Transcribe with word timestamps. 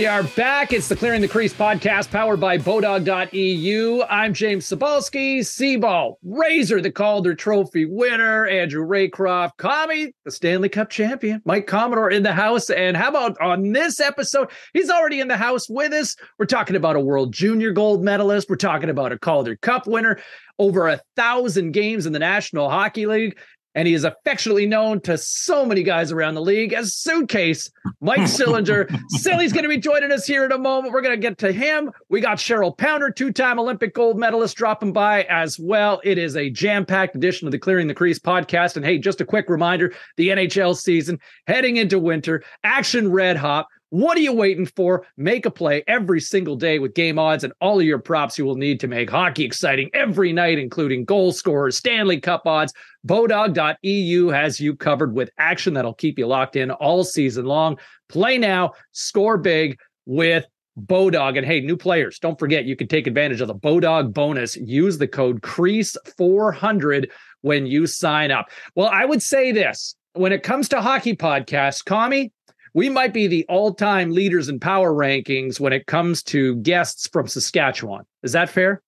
We 0.00 0.06
are 0.06 0.22
back. 0.22 0.72
It's 0.72 0.88
the 0.88 0.96
Clearing 0.96 1.20
the 1.20 1.28
Crease 1.28 1.52
podcast 1.52 2.10
powered 2.10 2.40
by 2.40 2.56
Bodog.eu. 2.56 4.02
I'm 4.08 4.32
James 4.32 4.66
Cybulski, 4.66 5.40
Seaball, 5.40 6.14
Razor, 6.24 6.80
the 6.80 6.90
Calder 6.90 7.34
Trophy 7.34 7.84
winner, 7.84 8.46
Andrew 8.46 8.86
Raycroft, 8.86 9.58
Commie, 9.58 10.14
the 10.24 10.30
Stanley 10.30 10.70
Cup 10.70 10.88
champion, 10.88 11.42
Mike 11.44 11.66
Commodore 11.66 12.10
in 12.10 12.22
the 12.22 12.32
house. 12.32 12.70
And 12.70 12.96
how 12.96 13.10
about 13.10 13.38
on 13.42 13.72
this 13.72 14.00
episode? 14.00 14.50
He's 14.72 14.88
already 14.88 15.20
in 15.20 15.28
the 15.28 15.36
house 15.36 15.68
with 15.68 15.92
us. 15.92 16.16
We're 16.38 16.46
talking 16.46 16.76
about 16.76 16.96
a 16.96 17.00
World 17.00 17.34
Junior 17.34 17.70
gold 17.70 18.02
medalist. 18.02 18.48
We're 18.48 18.56
talking 18.56 18.88
about 18.88 19.12
a 19.12 19.18
Calder 19.18 19.56
Cup 19.56 19.86
winner, 19.86 20.18
over 20.58 20.88
a 20.88 21.02
thousand 21.14 21.72
games 21.72 22.06
in 22.06 22.14
the 22.14 22.18
National 22.18 22.70
Hockey 22.70 23.04
League 23.04 23.38
and 23.74 23.86
he 23.86 23.94
is 23.94 24.04
affectionately 24.04 24.66
known 24.66 25.00
to 25.02 25.16
so 25.16 25.64
many 25.64 25.82
guys 25.82 26.12
around 26.12 26.34
the 26.34 26.40
league 26.40 26.72
as 26.72 26.94
Suitcase 26.94 27.70
Mike 28.00 28.20
Sillinger. 28.20 28.90
Silly's 29.10 29.52
going 29.52 29.62
to 29.62 29.68
be 29.68 29.78
joining 29.78 30.12
us 30.12 30.26
here 30.26 30.44
in 30.44 30.52
a 30.52 30.58
moment. 30.58 30.92
We're 30.92 31.02
going 31.02 31.14
to 31.14 31.20
get 31.20 31.38
to 31.38 31.52
him. 31.52 31.90
We 32.08 32.20
got 32.20 32.38
Cheryl 32.38 32.76
Pounder, 32.76 33.10
two 33.10 33.32
time 33.32 33.58
Olympic 33.58 33.94
gold 33.94 34.18
medalist, 34.18 34.56
dropping 34.56 34.92
by 34.92 35.24
as 35.24 35.58
well. 35.58 36.00
It 36.04 36.18
is 36.18 36.36
a 36.36 36.50
jam 36.50 36.84
packed 36.84 37.14
edition 37.14 37.46
of 37.46 37.52
the 37.52 37.58
Clearing 37.58 37.86
the 37.86 37.94
Crease 37.94 38.18
podcast. 38.18 38.76
And 38.76 38.84
hey, 38.84 38.98
just 38.98 39.20
a 39.20 39.24
quick 39.24 39.48
reminder 39.48 39.92
the 40.16 40.28
NHL 40.28 40.76
season 40.76 41.18
heading 41.46 41.76
into 41.76 41.98
winter, 41.98 42.42
action 42.64 43.10
red 43.10 43.36
hot. 43.36 43.66
What 43.90 44.16
are 44.16 44.20
you 44.20 44.32
waiting 44.32 44.66
for? 44.66 45.04
Make 45.16 45.46
a 45.46 45.50
play 45.50 45.82
every 45.88 46.20
single 46.20 46.54
day 46.54 46.78
with 46.78 46.94
game 46.94 47.18
odds 47.18 47.42
and 47.42 47.52
all 47.60 47.80
of 47.80 47.86
your 47.86 47.98
props 47.98 48.38
you 48.38 48.44
will 48.44 48.54
need 48.54 48.78
to 48.80 48.88
make 48.88 49.10
hockey 49.10 49.44
exciting 49.44 49.90
every 49.92 50.32
night, 50.32 50.58
including 50.58 51.04
goal 51.04 51.32
scorers, 51.32 51.76
Stanley 51.76 52.20
Cup 52.20 52.46
odds. 52.46 52.72
Bodog.eu 53.04 54.28
has 54.28 54.60
you 54.60 54.76
covered 54.76 55.14
with 55.14 55.30
action 55.38 55.74
that'll 55.74 55.94
keep 55.94 56.18
you 56.20 56.26
locked 56.28 56.54
in 56.54 56.70
all 56.70 57.02
season 57.02 57.46
long. 57.46 57.78
Play 58.08 58.38
now, 58.38 58.72
score 58.92 59.36
big 59.36 59.76
with 60.06 60.46
Bodog. 60.78 61.36
And 61.36 61.44
hey, 61.44 61.60
new 61.60 61.76
players, 61.76 62.20
don't 62.20 62.38
forget 62.38 62.66
you 62.66 62.76
can 62.76 62.86
take 62.86 63.08
advantage 63.08 63.40
of 63.40 63.48
the 63.48 63.54
Bodog 63.54 64.14
bonus. 64.14 64.56
Use 64.56 64.98
the 64.98 65.08
code 65.08 65.42
CREASE400 65.42 67.10
when 67.40 67.66
you 67.66 67.88
sign 67.88 68.30
up. 68.30 68.50
Well, 68.76 68.88
I 68.92 69.04
would 69.04 69.22
say 69.22 69.50
this 69.50 69.96
when 70.14 70.32
it 70.32 70.42
comes 70.42 70.68
to 70.68 70.80
hockey 70.80 71.16
podcasts, 71.16 71.84
Commie, 71.84 72.32
we 72.74 72.88
might 72.88 73.12
be 73.12 73.26
the 73.26 73.44
all-time 73.48 74.10
leaders 74.10 74.48
in 74.48 74.60
power 74.60 74.92
rankings 74.92 75.58
when 75.58 75.72
it 75.72 75.86
comes 75.86 76.22
to 76.24 76.56
guests 76.56 77.08
from 77.08 77.26
Saskatchewan. 77.26 78.04
Is 78.22 78.32
that 78.32 78.50
fair? 78.50 78.82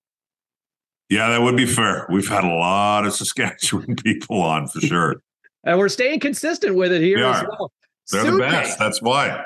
Yeah, 1.08 1.28
that 1.30 1.42
would 1.42 1.56
be 1.56 1.66
fair. 1.66 2.06
We've 2.10 2.28
had 2.28 2.44
a 2.44 2.55
lot 2.55 3.05
of 3.06 3.12
Saskatchewan 3.14 3.97
people 3.97 4.41
on 4.41 4.69
for 4.69 4.80
sure. 4.80 5.22
and 5.64 5.78
we're 5.78 5.88
staying 5.88 6.20
consistent 6.20 6.75
with 6.75 6.92
it 6.92 7.03
here 7.03 7.19
we 7.19 7.25
as 7.25 7.42
are. 7.42 7.48
well. 7.48 7.72
They're 8.10 8.30
the 8.30 8.38
best. 8.38 8.78
That's 8.78 9.00
why. 9.00 9.44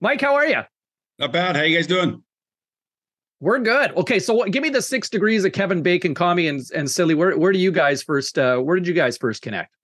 Mike, 0.00 0.20
how 0.20 0.34
are 0.34 0.46
you? 0.46 0.62
Not 1.18 1.32
bad. 1.32 1.56
How 1.56 1.62
you 1.62 1.76
guys 1.76 1.86
doing? 1.86 2.22
We're 3.40 3.58
good. 3.58 3.92
Okay, 3.96 4.18
so 4.18 4.34
what, 4.34 4.52
give 4.52 4.62
me 4.62 4.68
the 4.68 4.82
six 4.82 5.08
degrees 5.08 5.44
of 5.44 5.52
Kevin 5.52 5.82
Bacon, 5.82 6.14
Commie, 6.14 6.46
and 6.46 6.62
and 6.74 6.88
Silly. 6.88 7.14
Where 7.14 7.36
where 7.36 7.52
do 7.52 7.58
you 7.58 7.72
guys 7.72 8.02
first? 8.02 8.38
Uh, 8.38 8.58
where 8.58 8.76
did 8.76 8.86
you 8.86 8.94
guys 8.94 9.16
first 9.16 9.42
connect? 9.42 9.74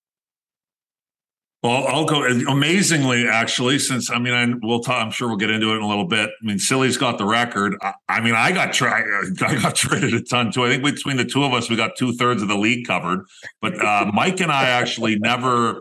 Well, 1.61 1.89
I'll 1.89 2.05
go 2.05 2.25
amazingly, 2.25 3.27
actually, 3.27 3.81
since 3.81 4.12
I 4.12 4.20
mean, 4.20 4.33
I, 4.33 4.47
we'll 4.62 4.78
talk, 4.78 5.05
I'm 5.05 5.11
sure 5.11 5.27
we'll 5.27 5.39
get 5.39 5.51
into 5.51 5.73
it 5.73 5.78
in 5.78 5.83
a 5.83 5.89
little 5.89 6.06
bit. 6.06 6.31
I 6.31 6.47
mean, 6.47 6.61
Silly's 6.61 6.97
got 6.97 7.19
the 7.19 7.25
record. 7.25 7.77
I, 7.83 7.95
I 8.09 8.20
mean, 8.20 8.34
I 8.34 8.53
got 8.53 8.73
tra- 8.73 8.92
I 9.41 9.61
got 9.61 9.74
traded 9.74 10.14
a 10.14 10.23
ton 10.23 10.52
too. 10.52 10.64
I 10.64 10.68
think 10.68 10.85
between 10.85 11.17
the 11.17 11.24
two 11.24 11.42
of 11.42 11.52
us, 11.52 11.68
we 11.68 11.74
got 11.74 11.97
two 11.97 12.13
thirds 12.13 12.42
of 12.42 12.48
the 12.48 12.57
league 12.57 12.86
covered. 12.86 13.27
But 13.61 13.77
uh, 13.85 14.08
Mike 14.14 14.41
and 14.41 14.52
I 14.52 14.68
actually 14.68 15.18
never, 15.18 15.80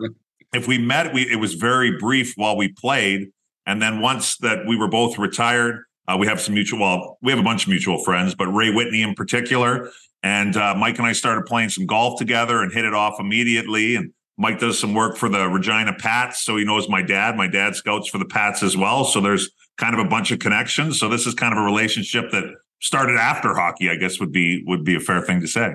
if 0.52 0.66
we 0.66 0.78
met, 0.78 1.14
we 1.14 1.30
it 1.30 1.36
was 1.36 1.54
very 1.54 1.96
brief 1.96 2.32
while 2.34 2.56
we 2.56 2.68
played, 2.72 3.28
and 3.64 3.80
then 3.80 4.00
once 4.00 4.36
that 4.38 4.66
we 4.66 4.76
were 4.76 4.88
both 4.88 5.16
retired, 5.16 5.84
uh, 6.08 6.16
we 6.18 6.26
have 6.26 6.40
some 6.40 6.54
mutual. 6.54 6.80
Well, 6.80 7.18
we 7.22 7.30
have 7.30 7.38
a 7.38 7.44
bunch 7.44 7.64
of 7.64 7.68
mutual 7.68 8.02
friends, 8.02 8.34
but 8.34 8.48
Ray 8.48 8.74
Whitney 8.74 9.02
in 9.02 9.14
particular, 9.14 9.92
and 10.24 10.56
uh, 10.56 10.74
Mike 10.74 10.98
and 10.98 11.06
I 11.06 11.12
started 11.12 11.46
playing 11.46 11.68
some 11.68 11.86
golf 11.86 12.18
together 12.18 12.62
and 12.62 12.72
hit 12.72 12.84
it 12.84 12.94
off 12.94 13.20
immediately, 13.20 13.94
and 13.94 14.12
Mike 14.38 14.60
does 14.60 14.78
some 14.78 14.94
work 14.94 15.16
for 15.16 15.28
the 15.28 15.48
Regina 15.48 15.92
Pats, 15.92 16.44
so 16.44 16.56
he 16.56 16.64
knows 16.64 16.88
my 16.88 17.02
dad. 17.02 17.36
My 17.36 17.48
dad 17.48 17.74
scouts 17.74 18.08
for 18.08 18.18
the 18.18 18.24
Pats 18.24 18.62
as 18.62 18.76
well. 18.76 19.04
So 19.04 19.20
there's 19.20 19.50
kind 19.78 19.98
of 19.98 20.04
a 20.04 20.08
bunch 20.08 20.30
of 20.30 20.38
connections. 20.38 20.98
So 20.98 21.08
this 21.08 21.26
is 21.26 21.34
kind 21.34 21.52
of 21.52 21.58
a 21.58 21.64
relationship 21.64 22.30
that 22.30 22.44
started 22.80 23.16
after 23.16 23.54
hockey, 23.54 23.90
I 23.90 23.96
guess 23.96 24.20
would 24.20 24.32
be 24.32 24.62
would 24.66 24.84
be 24.84 24.94
a 24.94 25.00
fair 25.00 25.22
thing 25.22 25.40
to 25.40 25.48
say. 25.48 25.72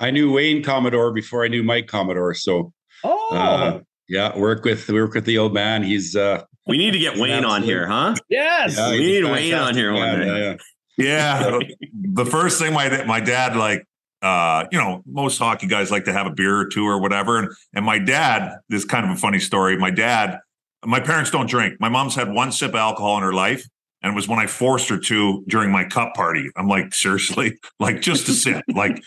I 0.00 0.10
knew 0.10 0.32
Wayne 0.32 0.62
Commodore 0.62 1.12
before 1.12 1.44
I 1.44 1.48
knew 1.48 1.62
Mike 1.62 1.86
Commodore. 1.86 2.34
So 2.34 2.72
oh 3.04 3.28
uh, 3.34 3.80
yeah, 4.08 4.36
work 4.36 4.64
with 4.64 4.88
work 4.88 5.14
with 5.14 5.24
the 5.24 5.38
old 5.38 5.54
man. 5.54 5.84
He's 5.84 6.16
uh 6.16 6.42
we 6.66 6.78
need 6.78 6.92
to 6.92 6.98
get 6.98 7.16
Wayne 7.16 7.44
on 7.44 7.62
here, 7.62 7.86
huh? 7.86 8.16
Yes. 8.28 8.76
Yeah, 8.76 8.90
we 8.90 8.98
need 8.98 9.24
Wayne 9.24 9.54
on 9.54 9.74
here 9.74 9.92
one 9.92 10.18
day. 10.18 10.26
Yeah, 10.26 10.56
yeah. 10.96 11.50
yeah. 11.50 11.58
the 12.12 12.26
first 12.26 12.60
thing 12.60 12.72
my 12.72 13.04
my 13.04 13.20
dad 13.20 13.56
like 13.56 13.86
uh, 14.22 14.64
you 14.72 14.78
know, 14.78 15.02
most 15.06 15.38
hockey 15.38 15.66
guys 15.66 15.90
like 15.90 16.04
to 16.04 16.12
have 16.12 16.26
a 16.26 16.30
beer 16.30 16.56
or 16.58 16.66
two 16.66 16.84
or 16.84 17.00
whatever. 17.00 17.38
And 17.38 17.48
and 17.74 17.84
my 17.84 17.98
dad, 17.98 18.58
this 18.68 18.80
is 18.80 18.84
kind 18.84 19.04
of 19.04 19.12
a 19.12 19.16
funny 19.16 19.38
story. 19.38 19.76
My 19.76 19.90
dad, 19.90 20.38
my 20.84 21.00
parents 21.00 21.30
don't 21.30 21.48
drink. 21.48 21.80
My 21.80 21.88
mom's 21.88 22.14
had 22.14 22.32
one 22.32 22.52
sip 22.52 22.70
of 22.70 22.76
alcohol 22.76 23.16
in 23.18 23.22
her 23.22 23.32
life. 23.32 23.66
And 24.02 24.12
it 24.12 24.14
was 24.14 24.28
when 24.28 24.38
I 24.38 24.46
forced 24.46 24.88
her 24.90 24.98
to 24.98 25.44
during 25.48 25.72
my 25.72 25.84
cup 25.84 26.14
party. 26.14 26.48
I'm 26.56 26.68
like, 26.68 26.94
seriously, 26.94 27.58
like 27.80 28.00
just 28.00 28.28
a 28.28 28.32
sip. 28.32 28.62
like 28.74 29.02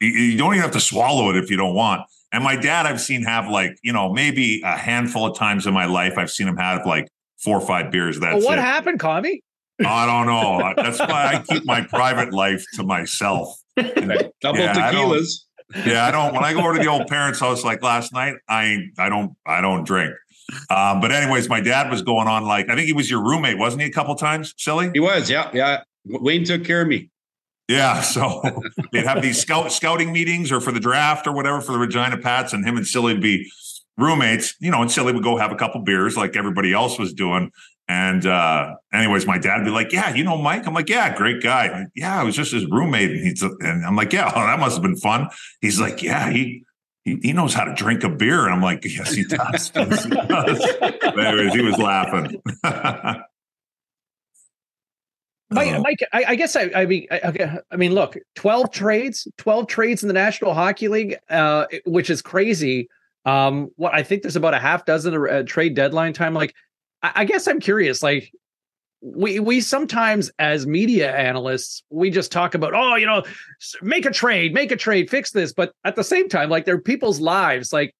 you 0.00 0.36
don't 0.36 0.52
even 0.52 0.62
have 0.62 0.72
to 0.72 0.80
swallow 0.80 1.30
it 1.30 1.36
if 1.36 1.50
you 1.50 1.56
don't 1.56 1.74
want. 1.74 2.02
And 2.32 2.42
my 2.42 2.56
dad, 2.56 2.84
I've 2.84 3.00
seen 3.00 3.22
have 3.22 3.48
like, 3.48 3.78
you 3.82 3.92
know, 3.92 4.12
maybe 4.12 4.60
a 4.64 4.76
handful 4.76 5.24
of 5.24 5.38
times 5.38 5.66
in 5.66 5.72
my 5.72 5.86
life, 5.86 6.18
I've 6.18 6.30
seen 6.30 6.48
him 6.48 6.56
have 6.56 6.84
like 6.84 7.08
four 7.38 7.56
or 7.56 7.66
five 7.66 7.92
beers. 7.92 8.18
That's 8.18 8.38
well, 8.38 8.44
what 8.44 8.58
it. 8.58 8.62
happened, 8.62 8.98
Commie? 8.98 9.42
I 9.80 10.06
don't 10.06 10.26
know. 10.26 10.72
That's 10.76 10.98
why 10.98 11.34
I 11.34 11.42
keep 11.42 11.64
my 11.64 11.82
private 11.82 12.32
life 12.32 12.64
to 12.74 12.84
myself. 12.84 13.58
Double 13.76 14.58
yeah, 14.58 14.92
tequilas. 14.92 15.40
I 15.74 15.86
yeah, 15.86 16.06
I 16.06 16.10
don't. 16.10 16.34
When 16.34 16.44
I 16.44 16.52
go 16.52 16.60
over 16.60 16.74
to 16.74 16.78
the 16.78 16.88
old 16.88 17.08
parents' 17.08 17.40
house 17.40 17.64
like 17.64 17.82
last 17.82 18.12
night, 18.12 18.34
I 18.48 18.90
I 18.98 19.08
don't 19.08 19.36
I 19.44 19.60
don't 19.60 19.84
drink. 19.84 20.14
Um, 20.70 21.00
but 21.00 21.10
anyways, 21.10 21.48
my 21.48 21.60
dad 21.60 21.90
was 21.90 22.02
going 22.02 22.28
on 22.28 22.44
like 22.44 22.68
I 22.68 22.76
think 22.76 22.86
he 22.86 22.92
was 22.92 23.10
your 23.10 23.22
roommate, 23.22 23.58
wasn't 23.58 23.82
he? 23.82 23.88
A 23.88 23.92
couple 23.92 24.14
times, 24.14 24.54
silly. 24.56 24.90
He 24.92 25.00
was. 25.00 25.28
Yeah, 25.28 25.50
yeah. 25.52 25.82
Wayne 26.04 26.44
took 26.44 26.64
care 26.64 26.82
of 26.82 26.88
me. 26.88 27.10
Yeah, 27.68 28.00
so 28.02 28.42
they'd 28.92 29.06
have 29.06 29.22
these 29.22 29.40
scout 29.40 29.72
scouting 29.72 30.12
meetings 30.12 30.52
or 30.52 30.60
for 30.60 30.72
the 30.72 30.80
draft 30.80 31.26
or 31.26 31.32
whatever 31.32 31.60
for 31.60 31.72
the 31.72 31.78
Regina 31.78 32.18
Pats, 32.18 32.52
and 32.52 32.64
him 32.64 32.76
and 32.76 32.86
Silly 32.86 33.14
would 33.14 33.22
be 33.22 33.50
roommates. 33.96 34.54
You 34.60 34.70
know, 34.70 34.82
and 34.82 34.90
Silly 34.90 35.12
would 35.12 35.24
go 35.24 35.36
have 35.36 35.50
a 35.50 35.56
couple 35.56 35.80
beers 35.80 36.16
like 36.16 36.36
everybody 36.36 36.72
else 36.72 36.98
was 36.98 37.12
doing. 37.12 37.50
And 37.86 38.24
uh, 38.24 38.76
anyways, 38.92 39.26
my 39.26 39.36
dad 39.36 39.58
would 39.58 39.64
be 39.66 39.70
like, 39.70 39.92
"Yeah, 39.92 40.14
you 40.14 40.24
know 40.24 40.38
Mike." 40.38 40.66
I'm 40.66 40.72
like, 40.72 40.88
"Yeah, 40.88 41.14
great 41.14 41.42
guy." 41.42 41.70
Like, 41.70 41.88
yeah, 41.94 42.18
I 42.18 42.24
was 42.24 42.34
just 42.34 42.52
his 42.52 42.64
roommate, 42.66 43.10
and 43.10 43.20
he's 43.20 43.42
and 43.42 43.84
I'm 43.84 43.94
like, 43.94 44.12
"Yeah, 44.12 44.32
oh, 44.34 44.40
that 44.46 44.58
must 44.58 44.76
have 44.76 44.82
been 44.82 44.96
fun." 44.96 45.28
He's 45.60 45.80
like, 45.80 46.02
"Yeah, 46.02 46.30
he." 46.30 46.64
He, 47.04 47.18
he 47.22 47.32
knows 47.34 47.52
how 47.52 47.64
to 47.64 47.74
drink 47.74 48.02
a 48.02 48.08
beer. 48.08 48.46
And 48.46 48.54
I'm 48.54 48.62
like, 48.62 48.82
yes, 48.82 49.12
he 49.12 49.24
does. 49.24 49.70
yes, 49.76 50.04
he 50.04 50.08
does. 50.08 50.76
anyways, 51.04 51.52
he 51.52 51.60
was 51.60 51.76
laughing. 51.76 52.40
Mike, 55.50 55.80
Mike 55.82 55.98
I, 56.12 56.24
I, 56.28 56.34
guess 56.34 56.56
I, 56.56 56.70
I 56.74 56.86
mean, 56.86 57.06
I, 57.10 57.58
I, 57.70 57.76
mean, 57.76 57.92
look, 57.92 58.16
twelve 58.34 58.70
trades, 58.70 59.28
twelve 59.36 59.66
trades 59.66 60.02
in 60.02 60.08
the 60.08 60.14
National 60.14 60.54
Hockey 60.54 60.88
League, 60.88 61.16
uh, 61.28 61.66
which 61.84 62.10
is 62.10 62.22
crazy. 62.22 62.88
Um, 63.24 63.70
what 63.76 63.94
I 63.94 64.02
think 64.02 64.22
there's 64.22 64.36
about 64.36 64.54
a 64.54 64.58
half 64.58 64.84
dozen 64.84 65.14
uh, 65.14 65.42
trade 65.44 65.74
deadline 65.74 66.12
time. 66.12 66.34
Like, 66.34 66.54
I 67.14 67.24
guess 67.24 67.46
I'm 67.46 67.60
curious. 67.60 68.02
Like, 68.02 68.32
we 69.04 69.38
we 69.38 69.60
sometimes 69.60 70.30
as 70.38 70.66
media 70.66 71.14
analysts 71.14 71.82
we 71.90 72.08
just 72.08 72.32
talk 72.32 72.54
about 72.54 72.72
oh 72.74 72.96
you 72.96 73.04
know 73.04 73.22
make 73.82 74.06
a 74.06 74.10
trade 74.10 74.54
make 74.54 74.72
a 74.72 74.76
trade 74.76 75.10
fix 75.10 75.30
this 75.30 75.52
but 75.52 75.72
at 75.84 75.94
the 75.94 76.02
same 76.02 76.26
time 76.26 76.48
like 76.48 76.64
they're 76.64 76.80
people's 76.80 77.20
lives 77.20 77.70
like 77.70 77.94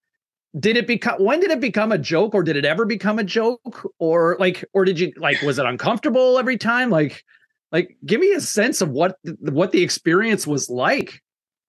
did 0.59 0.79
it 0.79 0.87
become 0.87 1.23
when 1.23 1.41
did 1.41 1.51
it 1.51 1.61
become 1.61 1.93
a 1.93 1.99
joke 1.99 2.35
or 2.35 2.43
did 2.43 2.57
it 2.57 2.65
ever 2.65 2.87
become 2.87 3.19
a 3.19 3.25
joke 3.25 3.87
or 3.99 4.37
like 4.41 4.65
or 4.73 4.87
did 4.87 4.99
you 4.99 5.13
like 5.19 5.41
was 5.43 5.59
it 5.59 5.67
uncomfortable 5.67 6.39
every 6.39 6.57
time 6.57 6.89
like 6.89 7.23
like 7.71 7.99
give 8.07 8.21
me 8.21 8.33
a 8.33 8.41
sense 8.41 8.81
of 8.81 8.89
what 8.89 9.19
what 9.41 9.73
the 9.73 9.83
experience 9.83 10.47
was 10.47 10.71
like 10.71 11.21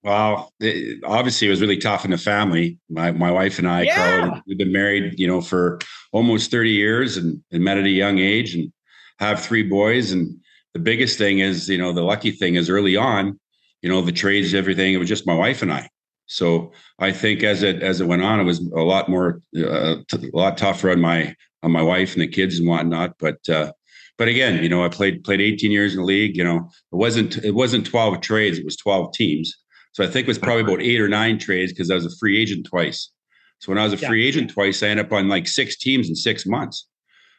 well, 0.06 0.54
it, 0.60 1.04
obviously, 1.04 1.48
it 1.48 1.50
was 1.50 1.62
really 1.62 1.80
tough 1.80 2.06
in 2.06 2.12
the 2.12 2.18
family. 2.18 2.78
My 2.90 3.12
my 3.12 3.32
wife 3.32 3.58
and 3.58 3.68
I, 3.68 3.82
yeah. 3.82 3.96
Carl, 3.96 4.42
we've 4.46 4.58
been 4.58 4.72
married, 4.72 5.20
you 5.20 5.26
know, 5.26 5.42
for 5.42 5.80
almost 6.12 6.52
thirty 6.52 6.70
years, 6.70 7.18
and, 7.18 7.44
and 7.52 7.64
met 7.64 7.80
at 7.80 7.86
a 7.86 7.90
young 7.90 8.20
age, 8.20 8.54
and 8.54 8.72
have 9.18 9.42
three 9.44 9.64
boys. 9.64 10.12
And 10.12 10.38
the 10.76 10.80
biggest 10.80 11.18
thing 11.18 11.40
is, 11.40 11.68
you 11.68 11.80
know, 11.80 11.92
the 11.92 12.04
lucky 12.04 12.30
thing 12.30 12.54
is 12.54 12.70
early 12.70 12.96
on, 12.96 13.40
you 13.82 13.90
know, 13.90 14.00
the 14.02 14.12
trades, 14.12 14.54
everything. 14.54 14.94
It 14.94 14.98
was 14.98 15.10
just 15.10 15.26
my 15.26 15.34
wife 15.34 15.64
and 15.64 15.74
I. 15.74 15.90
So 16.28 16.72
I 17.00 17.12
think 17.12 17.42
as 17.42 17.64
it 17.64 17.82
as 17.82 18.00
it 18.00 18.06
went 18.06 18.22
on, 18.22 18.40
it 18.40 18.44
was 18.44 18.60
a 18.60 18.84
lot 18.84 19.10
more, 19.10 19.42
uh, 19.58 19.96
t- 20.08 20.30
a 20.32 20.38
lot 20.38 20.60
tougher 20.60 20.92
on 20.92 21.02
my 21.02 21.36
on 21.64 21.72
my 21.72 21.82
wife 21.82 22.14
and 22.14 22.22
the 22.22 22.28
kids 22.28 22.60
and 22.60 22.68
whatnot. 22.68 23.16
But 23.18 23.50
uh, 23.50 23.72
but 24.20 24.28
again, 24.28 24.62
you 24.62 24.70
know, 24.70 24.86
I 24.86 24.90
played 24.90 25.24
played 25.24 25.42
18 25.42 25.72
years 25.72 25.94
in 25.94 26.02
the 26.02 26.06
league. 26.06 26.38
You 26.38 26.44
know, 26.44 26.70
it 26.92 26.96
wasn't 26.96 27.38
it 27.44 27.56
wasn't 27.56 27.88
12 27.88 28.22
trades; 28.22 28.60
it 28.60 28.66
was 28.66 28.78
12 28.78 29.12
teams. 29.12 29.56
So 29.96 30.04
I 30.04 30.08
think 30.08 30.26
it 30.26 30.28
was 30.28 30.38
probably 30.38 30.64
about 30.64 30.82
eight 30.82 31.00
or 31.00 31.08
nine 31.08 31.40
trades 31.40 31.72
because 31.72 31.90
I 31.90 31.96
was 31.96 32.06
a 32.06 32.18
free 32.18 32.38
agent 32.38 32.66
twice. 32.66 33.14
So 33.60 33.72
when 33.72 33.80
I 33.80 33.86
was 33.86 33.94
a 33.94 33.98
free 33.98 34.28
agent 34.28 34.50
twice, 34.52 34.84
I 34.84 34.88
ended 34.88 35.06
up 35.06 35.14
on 35.14 35.30
like 35.30 35.48
six 35.48 35.78
teams 35.78 36.10
in 36.10 36.16
six 36.16 36.46
months. 36.46 36.86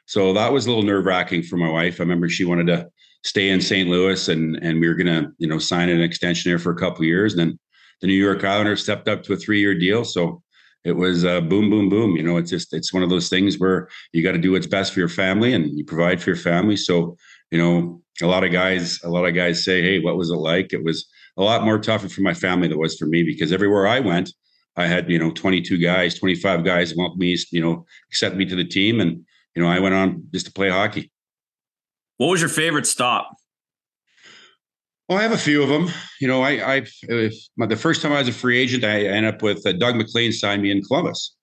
So 0.07 0.33
that 0.33 0.55
was 0.55 0.65
a 0.65 0.71
little 0.71 0.83
nerve 0.83 1.05
wracking 1.05 1.43
for 1.43 1.59
my 1.59 1.69
wife. 1.69 2.01
I 2.01 2.05
remember 2.05 2.31
she 2.31 2.47
wanted 2.47 2.69
to 2.69 2.89
stay 3.25 3.51
in 3.51 3.61
St. 3.61 3.91
Louis 3.91 4.29
and 4.29 4.57
and 4.63 4.81
we 4.81 4.89
were 4.89 4.95
gonna 4.95 5.33
you 5.37 5.47
know 5.47 5.59
sign 5.59 5.91
an 5.91 6.01
extension 6.01 6.51
there 6.51 6.59
for 6.59 6.73
a 6.73 6.77
couple 6.77 7.05
years. 7.05 7.35
And 7.35 7.41
then 7.41 7.59
the 8.01 8.07
New 8.07 8.15
York 8.15 8.43
Islanders 8.43 8.83
stepped 8.83 9.07
up 9.07 9.23
to 9.25 9.35
a 9.35 9.37
three 9.37 9.61
year 9.61 9.75
deal. 9.75 10.07
So 10.07 10.43
it 10.83 10.93
was 10.93 11.27
uh, 11.27 11.43
boom, 11.43 11.69
boom, 11.69 11.91
boom. 11.91 12.17
You 12.17 12.23
know, 12.23 12.39
it's 12.39 12.51
just 12.51 12.73
it's 12.73 12.91
one 12.91 13.03
of 13.03 13.11
those 13.11 13.29
things 13.29 13.59
where 13.59 13.91
you 14.15 14.23
got 14.23 14.33
to 14.33 14.39
do 14.39 14.53
what's 14.53 14.67
best 14.67 14.95
for 14.95 15.01
your 15.01 15.11
family 15.11 15.53
and 15.53 15.77
you 15.77 15.85
provide 15.85 16.23
for 16.23 16.31
your 16.31 16.39
family. 16.39 16.77
So 16.77 17.19
you 17.51 17.59
know, 17.59 18.01
a 18.23 18.27
lot 18.27 18.45
of 18.45 18.51
guys, 18.51 18.99
a 19.05 19.11
lot 19.11 19.27
of 19.27 19.35
guys 19.35 19.63
say, 19.63 19.83
"Hey, 19.83 19.99
what 19.99 20.17
was 20.17 20.31
it 20.31 20.37
like?" 20.37 20.73
It 20.73 20.83
was 20.83 21.07
a 21.37 21.43
lot 21.43 21.65
more 21.65 21.79
tougher 21.79 22.09
for 22.09 22.23
my 22.23 22.35
family 22.35 22.69
than 22.69 22.77
it 22.77 22.81
was 22.81 22.97
for 22.97 23.07
me 23.07 23.23
because 23.23 23.53
everywhere 23.53 23.87
I 23.87 24.01
went, 24.01 24.33
I 24.77 24.87
had 24.87 25.11
you 25.11 25.19
know 25.19 25.31
22 25.31 25.79
guys, 25.79 26.19
25 26.19 26.65
guys 26.65 26.95
want 26.95 27.19
me, 27.19 27.37
you 27.51 27.61
know, 27.61 27.85
accept 28.11 28.37
me 28.37 28.45
to 28.47 28.57
the 28.57 28.65
team, 28.65 29.01
and 29.01 29.25
you 29.55 29.63
know, 29.63 29.69
I 29.69 29.81
went 29.81 29.95
on 29.95 30.25
just 30.33 30.47
to 30.47 30.53
play 30.53 30.69
hockey. 30.69 31.11
What 32.19 32.29
was 32.29 32.41
your 32.41 32.51
favorite 32.51 32.87
stop? 32.87 33.37
Well, 35.09 35.19
I 35.19 35.23
have 35.23 35.33
a 35.33 35.39
few 35.39 35.63
of 35.63 35.69
them. 35.69 35.89
You 36.21 36.29
know, 36.29 36.43
I, 36.43 36.77
I 36.77 37.31
my, 37.57 37.67
the 37.67 37.77
first 37.77 38.03
time 38.03 38.13
I 38.13 38.19
was 38.19 38.29
a 38.29 38.33
free 38.33 38.59
agent, 38.59 38.85
I 38.85 39.07
ended 39.07 39.35
up 39.35 39.43
with 39.43 39.65
uh, 39.67 39.73
Doug 39.73 39.97
McLean 39.97 40.33
signed 40.33 40.63
me 40.63 40.71
in 40.71 40.83
Columbus, 40.83 41.37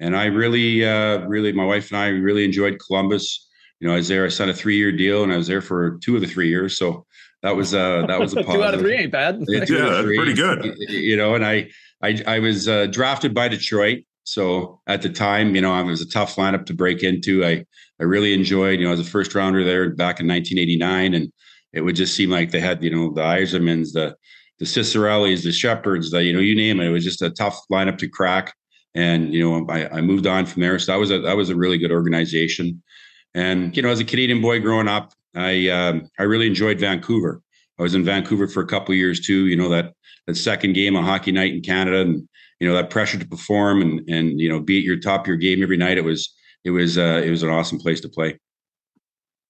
and 0.00 0.16
I 0.16 0.26
really, 0.26 0.84
uh, 0.84 1.20
really, 1.26 1.52
my 1.52 1.64
wife 1.64 1.90
and 1.90 1.98
I 1.98 2.08
really 2.08 2.44
enjoyed 2.44 2.78
Columbus. 2.84 3.48
You 3.80 3.88
know, 3.88 3.94
I 3.94 3.98
was 3.98 4.08
there. 4.08 4.24
I 4.24 4.28
signed 4.28 4.50
a 4.50 4.54
three 4.54 4.76
year 4.76 4.92
deal, 4.92 5.22
and 5.22 5.32
I 5.32 5.36
was 5.36 5.46
there 5.46 5.62
for 5.62 5.98
two 6.02 6.14
of 6.16 6.20
the 6.20 6.26
three 6.26 6.48
years. 6.48 6.76
So 6.76 7.06
that 7.42 7.56
was 7.56 7.74
uh, 7.74 8.06
that 8.06 8.18
was 8.18 8.34
a 8.34 8.42
two 8.44 8.62
out 8.62 8.74
of 8.74 8.80
three 8.80 8.96
ain't 8.96 9.12
bad. 9.12 9.44
Yeah, 9.46 9.64
yeah 9.68 10.02
pretty 10.02 10.34
good. 10.34 10.76
You 10.88 11.16
know, 11.16 11.34
and 11.34 11.44
I 11.44 11.70
I, 12.02 12.22
I 12.26 12.38
was 12.38 12.68
uh, 12.68 12.86
drafted 12.86 13.34
by 13.34 13.48
Detroit. 13.48 14.04
So 14.24 14.80
at 14.88 15.02
the 15.02 15.08
time, 15.08 15.54
you 15.54 15.60
know, 15.60 15.78
it 15.78 15.84
was 15.84 16.00
a 16.00 16.08
tough 16.08 16.36
lineup 16.36 16.66
to 16.66 16.74
break 16.74 17.02
into. 17.02 17.44
I 17.44 17.64
I 18.00 18.04
really 18.04 18.34
enjoyed. 18.34 18.80
You 18.80 18.86
know, 18.86 18.92
as 18.92 19.00
a 19.00 19.04
first 19.04 19.34
rounder 19.34 19.64
there 19.64 19.90
back 19.90 20.20
in 20.20 20.26
1989, 20.26 21.14
and 21.14 21.32
it 21.72 21.82
would 21.82 21.96
just 21.96 22.14
seem 22.14 22.30
like 22.30 22.50
they 22.50 22.60
had, 22.60 22.82
you 22.82 22.90
know, 22.90 23.12
the 23.12 23.22
Yzermans, 23.22 23.92
the 23.92 24.16
the 24.58 24.64
Ciccarellis, 24.64 25.42
the 25.42 25.50
Sheppards, 25.50 26.10
the 26.10 26.22
you 26.22 26.32
know, 26.32 26.40
you 26.40 26.56
name 26.56 26.80
it. 26.80 26.86
It 26.86 26.90
was 26.90 27.04
just 27.04 27.22
a 27.22 27.30
tough 27.30 27.60
lineup 27.70 27.98
to 27.98 28.08
crack. 28.08 28.54
And 28.94 29.32
you 29.34 29.48
know, 29.48 29.66
I, 29.68 29.98
I 29.98 30.00
moved 30.00 30.26
on 30.26 30.46
from 30.46 30.62
there. 30.62 30.78
So 30.78 30.92
that 30.92 30.98
was 30.98 31.10
a 31.10 31.20
that 31.20 31.36
was 31.36 31.50
a 31.50 31.56
really 31.56 31.78
good 31.78 31.92
organization. 31.92 32.82
And 33.34 33.76
you 33.76 33.82
know, 33.82 33.90
as 33.90 34.00
a 34.00 34.04
Canadian 34.04 34.40
boy 34.40 34.60
growing 34.60 34.88
up, 34.88 35.12
I 35.36 35.68
um, 35.68 36.08
I 36.18 36.24
really 36.24 36.46
enjoyed 36.46 36.80
Vancouver. 36.80 37.42
I 37.78 37.82
was 37.82 37.94
in 37.94 38.04
Vancouver 38.04 38.48
for 38.48 38.62
a 38.62 38.66
couple 38.66 38.94
years 38.94 39.20
too. 39.20 39.46
You 39.46 39.56
know 39.56 39.68
that 39.68 39.92
that 40.26 40.36
second 40.36 40.72
game 40.72 40.96
of 40.96 41.04
hockey 41.04 41.32
night 41.32 41.54
in 41.54 41.62
Canada, 41.62 42.00
and 42.00 42.28
you 42.60 42.68
know 42.68 42.74
that 42.74 42.90
pressure 42.90 43.18
to 43.18 43.26
perform 43.26 43.82
and 43.82 44.08
and 44.08 44.40
you 44.40 44.48
know 44.48 44.60
be 44.60 44.78
at 44.78 44.84
your 44.84 44.98
top 44.98 45.22
of 45.22 45.26
your 45.26 45.36
game 45.36 45.62
every 45.62 45.76
night. 45.76 45.98
It 45.98 46.04
was 46.04 46.34
it 46.64 46.70
was 46.70 46.98
uh, 46.98 47.22
it 47.24 47.30
was 47.30 47.42
an 47.42 47.50
awesome 47.50 47.78
place 47.78 48.00
to 48.00 48.08
play 48.08 48.38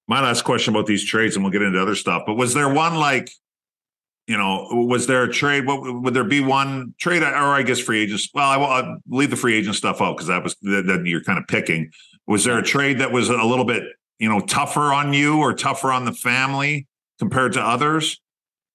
my 0.09 0.21
last 0.21 0.43
question 0.43 0.75
about 0.75 0.87
these 0.87 1.05
trades, 1.05 1.35
and 1.37 1.45
we'll 1.45 1.53
get 1.53 1.63
into 1.63 1.81
other 1.81 1.95
stuff. 1.95 2.23
But 2.27 2.35
was 2.35 2.55
there 2.55 2.69
one 2.69 2.95
like, 2.97 3.31
you 4.27 4.37
know, 4.37 4.69
was 4.71 5.07
there 5.07 5.25
a 5.25 5.33
trade? 5.33 5.67
What 5.67 6.03
would 6.03 6.15
there 6.15 6.25
be 6.25 6.41
one 6.41 6.95
trade, 6.99 7.23
or 7.23 7.27
I 7.27 7.63
guess 7.63 7.81
free 7.81 8.03
agents? 8.03 8.29
Well, 8.33 8.49
I 8.49 8.57
will 8.57 8.67
I'll 8.67 8.99
leave 9.09 9.31
the 9.31 9.37
free 9.37 9.57
agent 9.57 9.77
stuff 9.77 10.01
out 10.01 10.17
because 10.17 10.29
that 10.29 10.43
was 10.43 10.57
that 10.63 11.03
you're 11.05 11.23
kind 11.23 11.39
of 11.39 11.47
picking. 11.47 11.91
Was 12.27 12.45
there 12.45 12.59
a 12.59 12.63
trade 12.63 12.99
that 12.99 13.13
was 13.13 13.29
a 13.29 13.45
little 13.45 13.65
bit, 13.65 13.85
you 14.19 14.29
know, 14.29 14.41
tougher 14.41 14.93
on 14.93 15.13
you 15.13 15.39
or 15.39 15.55
tougher 15.55 15.93
on 15.93 16.05
the 16.05 16.13
family 16.13 16.87
compared 17.19 17.53
to 17.55 17.61
others? 17.61 18.21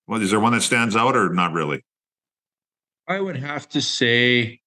Well, 0.07 0.21
is 0.21 0.31
there 0.31 0.39
one 0.39 0.53
that 0.53 0.61
stands 0.61 0.95
out 0.95 1.15
or 1.15 1.33
not 1.33 1.53
really? 1.53 1.83
I 3.07 3.19
would 3.19 3.37
have 3.37 3.67
to 3.69 3.81
say, 3.81 4.59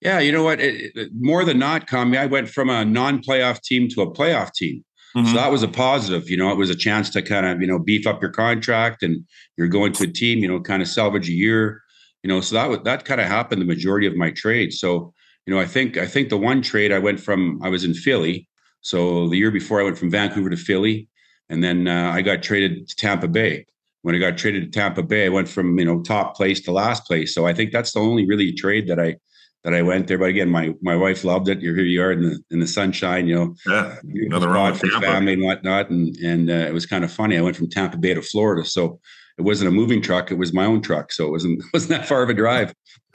yeah, 0.00 0.18
you 0.18 0.32
know 0.32 0.42
what? 0.42 0.60
It, 0.60 0.92
it, 0.94 1.10
more 1.14 1.44
than 1.44 1.58
not, 1.58 1.86
Commie, 1.86 2.18
I 2.18 2.26
went 2.26 2.48
from 2.48 2.68
a 2.68 2.84
non-playoff 2.84 3.62
team 3.62 3.88
to 3.90 4.02
a 4.02 4.12
playoff 4.12 4.52
team. 4.52 4.84
Mm-hmm. 5.16 5.28
So 5.28 5.34
that 5.34 5.50
was 5.50 5.62
a 5.62 5.68
positive. 5.68 6.28
You 6.28 6.36
know, 6.36 6.50
it 6.50 6.56
was 6.56 6.70
a 6.70 6.74
chance 6.74 7.08
to 7.10 7.22
kind 7.22 7.46
of, 7.46 7.60
you 7.60 7.66
know, 7.66 7.78
beef 7.78 8.06
up 8.06 8.20
your 8.20 8.32
contract 8.32 9.02
and 9.02 9.24
you're 9.56 9.68
going 9.68 9.92
to 9.92 10.04
a 10.04 10.08
team, 10.08 10.40
you 10.40 10.48
know, 10.48 10.60
kind 10.60 10.82
of 10.82 10.88
salvage 10.88 11.28
a 11.28 11.32
year. 11.32 11.80
You 12.22 12.28
know, 12.28 12.40
so 12.40 12.54
that 12.56 12.68
was 12.68 12.78
that 12.84 13.04
kind 13.04 13.20
of 13.20 13.28
happened 13.28 13.60
the 13.60 13.66
majority 13.66 14.06
of 14.06 14.16
my 14.16 14.30
trades. 14.30 14.80
So, 14.80 15.12
you 15.46 15.54
know, 15.54 15.60
I 15.60 15.66
think 15.66 15.98
I 15.98 16.06
think 16.06 16.30
the 16.30 16.38
one 16.38 16.62
trade 16.62 16.90
I 16.90 16.98
went 16.98 17.20
from 17.20 17.60
I 17.62 17.68
was 17.68 17.84
in 17.84 17.94
Philly. 17.94 18.48
So 18.84 19.28
the 19.28 19.36
year 19.36 19.50
before 19.50 19.80
I 19.80 19.84
went 19.84 19.98
from 19.98 20.10
Vancouver 20.10 20.50
to 20.50 20.56
Philly. 20.56 21.08
And 21.48 21.62
then 21.62 21.88
uh, 21.88 22.10
I 22.14 22.22
got 22.22 22.42
traded 22.42 22.88
to 22.88 22.96
Tampa 22.96 23.28
Bay. 23.28 23.66
When 24.02 24.14
I 24.14 24.18
got 24.18 24.36
traded 24.36 24.64
to 24.64 24.78
Tampa 24.78 25.02
Bay, 25.02 25.26
I 25.26 25.30
went 25.30 25.48
from, 25.48 25.78
you 25.78 25.84
know, 25.84 26.02
top 26.02 26.36
place 26.36 26.60
to 26.62 26.72
last 26.72 27.06
place. 27.06 27.34
So 27.34 27.46
I 27.46 27.54
think 27.54 27.72
that's 27.72 27.92
the 27.92 28.00
only 28.00 28.26
really 28.26 28.52
trade 28.52 28.86
that 28.88 29.00
I 29.00 29.16
that 29.64 29.72
I 29.72 29.80
went 29.80 30.06
there. 30.06 30.18
But 30.18 30.28
again, 30.28 30.50
my 30.50 30.74
my 30.82 30.94
wife 30.94 31.24
loved 31.24 31.48
it. 31.48 31.60
You're 31.60 31.74
here, 31.74 31.84
you 31.84 32.02
are 32.02 32.12
in 32.12 32.22
the 32.22 32.38
in 32.50 32.60
the 32.60 32.66
sunshine, 32.66 33.26
you 33.26 33.34
know, 33.34 33.54
yeah, 33.66 33.96
another 34.26 34.50
wrong 34.50 34.74
for 34.74 34.88
family 35.00 35.32
and 35.32 35.42
whatnot, 35.42 35.88
and 35.88 36.14
and 36.18 36.50
uh, 36.50 36.66
it 36.68 36.74
was 36.74 36.84
kind 36.84 37.02
of 37.02 37.10
funny. 37.10 37.38
I 37.38 37.40
went 37.40 37.56
from 37.56 37.70
Tampa 37.70 37.96
Bay 37.96 38.12
to 38.12 38.20
Florida, 38.22 38.68
so 38.68 39.00
it 39.38 39.42
wasn't 39.42 39.68
a 39.68 39.70
moving 39.70 40.00
truck; 40.00 40.30
it 40.30 40.38
was 40.38 40.52
my 40.52 40.64
own 40.64 40.80
truck, 40.80 41.12
so 41.12 41.26
it 41.26 41.30
wasn't 41.30 41.62
wasn't 41.72 41.90
that 41.90 42.08
far 42.08 42.22
of 42.22 42.28
a 42.28 42.34
drive. 42.34 42.74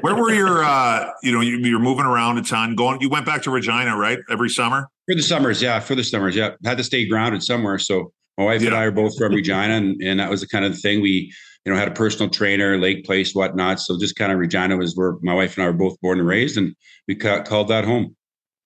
Where 0.00 0.16
were 0.16 0.32
your, 0.32 0.64
uh, 0.64 1.10
you 1.22 1.30
know, 1.30 1.40
you, 1.40 1.58
you're 1.58 1.78
moving 1.78 2.04
around 2.04 2.38
a 2.38 2.42
ton. 2.42 2.74
Going, 2.74 3.00
you 3.00 3.08
went 3.08 3.24
back 3.24 3.42
to 3.42 3.50
Regina, 3.50 3.96
right? 3.96 4.18
Every 4.30 4.48
summer 4.48 4.88
for 5.06 5.14
the 5.14 5.22
summers, 5.22 5.62
yeah, 5.62 5.80
for 5.80 5.94
the 5.94 6.04
summers, 6.04 6.34
yeah. 6.34 6.50
Had 6.64 6.78
to 6.78 6.84
stay 6.84 7.06
grounded 7.06 7.42
somewhere, 7.42 7.78
so 7.78 8.12
my 8.38 8.44
wife 8.44 8.62
yeah. 8.62 8.68
and 8.68 8.76
I 8.76 8.84
are 8.84 8.90
both 8.90 9.16
from 9.16 9.32
Regina, 9.32 9.74
and, 9.74 10.00
and 10.02 10.18
that 10.20 10.30
was 10.30 10.40
the 10.40 10.48
kind 10.48 10.64
of 10.64 10.72
the 10.72 10.78
thing 10.78 11.00
we 11.00 11.32
you 11.64 11.72
know, 11.72 11.78
had 11.78 11.88
a 11.88 11.92
personal 11.92 12.28
trainer, 12.28 12.76
Lake 12.76 13.04
Place, 13.04 13.34
whatnot. 13.34 13.78
So 13.80 13.98
just 13.98 14.16
kind 14.16 14.32
of 14.32 14.38
Regina 14.38 14.76
was 14.76 14.96
where 14.96 15.14
my 15.22 15.34
wife 15.34 15.56
and 15.56 15.64
I 15.64 15.66
were 15.68 15.72
both 15.72 16.00
born 16.00 16.18
and 16.18 16.26
raised, 16.26 16.56
and 16.56 16.74
we 17.06 17.14
ca- 17.14 17.42
called 17.42 17.68
that 17.68 17.84
home. 17.84 18.16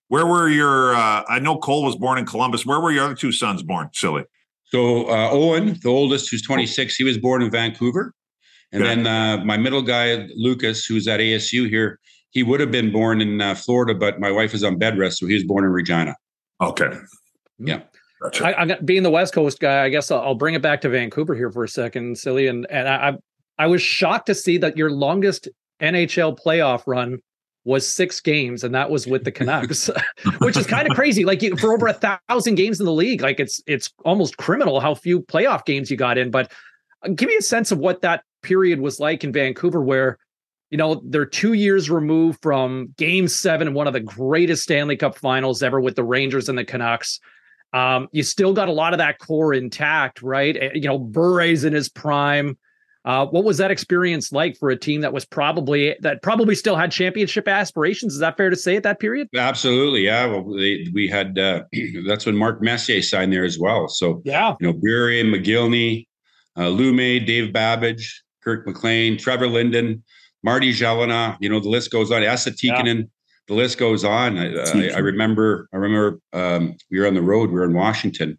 Where 0.08 0.26
were 0.26 0.48
your? 0.48 0.94
Uh, 0.94 1.24
I 1.28 1.38
know 1.40 1.58
Cole 1.58 1.84
was 1.84 1.96
born 1.96 2.18
in 2.18 2.26
Columbus. 2.26 2.64
Where 2.64 2.80
were 2.80 2.92
your 2.92 3.04
other 3.04 3.14
two 3.14 3.32
sons 3.32 3.62
born? 3.62 3.90
Silly. 3.92 4.24
So 4.66 5.08
uh, 5.08 5.30
Owen, 5.30 5.78
the 5.82 5.88
oldest, 5.88 6.30
who's 6.30 6.42
26, 6.42 6.96
he 6.96 7.04
was 7.04 7.18
born 7.18 7.42
in 7.42 7.50
Vancouver, 7.50 8.12
and 8.72 8.84
yeah. 8.84 8.94
then 8.94 9.06
uh, 9.06 9.44
my 9.44 9.56
middle 9.56 9.82
guy 9.82 10.26
Lucas, 10.34 10.84
who's 10.84 11.06
at 11.06 11.20
ASU 11.20 11.68
here, 11.68 12.00
he 12.30 12.42
would 12.42 12.60
have 12.60 12.70
been 12.70 12.92
born 12.92 13.20
in 13.20 13.40
uh, 13.40 13.54
Florida, 13.54 13.94
but 13.94 14.20
my 14.20 14.30
wife 14.30 14.54
is 14.54 14.64
on 14.64 14.76
bed 14.76 14.98
rest, 14.98 15.18
so 15.18 15.26
he 15.26 15.34
was 15.34 15.44
born 15.44 15.64
in 15.64 15.70
Regina. 15.70 16.14
Okay. 16.60 16.90
Yeah. 17.58 17.82
Gotcha. 18.20 18.46
I, 18.46 18.62
I, 18.62 18.74
being 18.80 19.02
the 19.02 19.10
West 19.10 19.34
Coast 19.34 19.60
guy, 19.60 19.84
I 19.84 19.88
guess 19.88 20.10
I'll, 20.10 20.20
I'll, 20.20 20.34
bring 20.34 20.54
it 20.54 20.62
back 20.62 20.80
to 20.82 20.88
Vancouver 20.88 21.34
here 21.34 21.50
for 21.50 21.64
a 21.64 21.68
second, 21.68 22.18
silly. 22.18 22.46
And 22.46 22.66
and 22.70 22.88
I 22.88 23.16
I 23.58 23.66
was 23.66 23.82
shocked 23.82 24.26
to 24.26 24.34
see 24.34 24.58
that 24.58 24.76
your 24.76 24.90
longest 24.90 25.48
NHL 25.80 26.38
playoff 26.38 26.82
run 26.86 27.18
was 27.66 27.86
six 27.86 28.20
games, 28.20 28.62
and 28.62 28.74
that 28.74 28.90
was 28.90 29.06
with 29.06 29.24
the 29.24 29.32
Canucks, 29.32 29.90
which 30.38 30.56
is 30.56 30.66
kind 30.66 30.88
of 30.88 30.94
crazy. 30.94 31.24
Like 31.24 31.42
for 31.58 31.74
over 31.74 31.88
a 31.88 32.18
thousand 32.28 32.54
games 32.54 32.78
in 32.78 32.86
the 32.86 32.92
league, 32.92 33.20
like 33.20 33.40
it's 33.40 33.60
it's 33.66 33.92
almost 34.04 34.36
criminal 34.36 34.80
how 34.80 34.94
few 34.94 35.20
playoff 35.20 35.64
games 35.66 35.90
you 35.90 35.96
got 35.96 36.16
in. 36.16 36.30
But 36.30 36.52
uh, 37.02 37.08
give 37.08 37.28
me 37.28 37.36
a 37.36 37.42
sense 37.42 37.72
of 37.72 37.78
what 37.78 38.00
that 38.02 38.22
period 38.42 38.80
was 38.80 39.00
like 39.00 39.24
in 39.24 39.32
Vancouver, 39.32 39.82
where 39.82 40.16
you 40.70 40.78
know 40.78 41.02
they're 41.04 41.26
two 41.26 41.54
years 41.54 41.90
removed 41.90 42.38
from 42.40 42.94
Game 42.96 43.26
Seven 43.26 43.66
and 43.66 43.76
one 43.76 43.88
of 43.88 43.92
the 43.92 44.00
greatest 44.00 44.62
Stanley 44.62 44.96
Cup 44.96 45.18
Finals 45.18 45.62
ever 45.62 45.80
with 45.80 45.96
the 45.96 46.04
Rangers 46.04 46.48
and 46.48 46.56
the 46.56 46.64
Canucks. 46.64 47.18
Um, 47.72 48.08
you 48.12 48.22
still 48.22 48.54
got 48.54 48.68
a 48.68 48.72
lot 48.72 48.94
of 48.94 48.98
that 48.98 49.18
core 49.18 49.52
intact, 49.52 50.22
right? 50.22 50.56
Eh, 50.56 50.70
you 50.74 50.88
know, 50.88 50.98
Bure's 50.98 51.64
in 51.64 51.72
his 51.72 51.88
prime. 51.88 52.56
Uh, 53.06 53.24
what 53.24 53.44
was 53.44 53.56
that 53.58 53.70
experience 53.70 54.32
like 54.32 54.56
for 54.56 54.68
a 54.68 54.76
team 54.76 55.00
that 55.00 55.12
was 55.12 55.24
probably 55.24 55.96
that 56.00 56.20
probably 56.22 56.56
still 56.56 56.74
had 56.74 56.90
championship 56.90 57.46
aspirations? 57.46 58.14
Is 58.14 58.18
that 58.18 58.36
fair 58.36 58.50
to 58.50 58.56
say 58.56 58.74
at 58.74 58.82
that 58.82 58.98
period? 58.98 59.28
Absolutely, 59.36 60.04
yeah. 60.04 60.26
Well, 60.26 60.56
they, 60.56 60.88
we 60.92 61.06
had 61.06 61.38
uh, 61.38 61.62
that's 62.06 62.26
when 62.26 62.36
Mark 62.36 62.60
Messier 62.60 63.00
signed 63.02 63.32
there 63.32 63.44
as 63.44 63.60
well. 63.60 63.86
So 63.86 64.22
yeah, 64.24 64.56
you 64.58 64.66
know, 64.66 64.72
Bure, 64.72 65.22
Mogilny, 65.24 66.08
uh, 66.56 66.68
Lumme, 66.68 67.24
Dave 67.24 67.52
Babych, 67.52 68.04
Kirk 68.42 68.66
McLean, 68.66 69.16
Trevor 69.16 69.46
Linden, 69.46 70.02
Marty 70.42 70.72
Gelinas. 70.72 71.36
You 71.38 71.48
know, 71.48 71.60
the 71.60 71.68
list 71.68 71.92
goes 71.92 72.10
on. 72.10 72.24
Esa 72.24 72.50
Tikkanen. 72.50 72.98
Yeah 72.98 73.04
the 73.48 73.54
list 73.54 73.78
goes 73.78 74.04
on. 74.04 74.38
I, 74.38 74.54
I, 74.54 74.90
I 74.96 74.98
remember, 74.98 75.68
I 75.72 75.76
remember 75.76 76.18
um, 76.32 76.74
we 76.90 76.98
were 76.98 77.06
on 77.06 77.14
the 77.14 77.22
road. 77.22 77.50
We 77.50 77.60
were 77.60 77.64
in 77.64 77.74
Washington. 77.74 78.38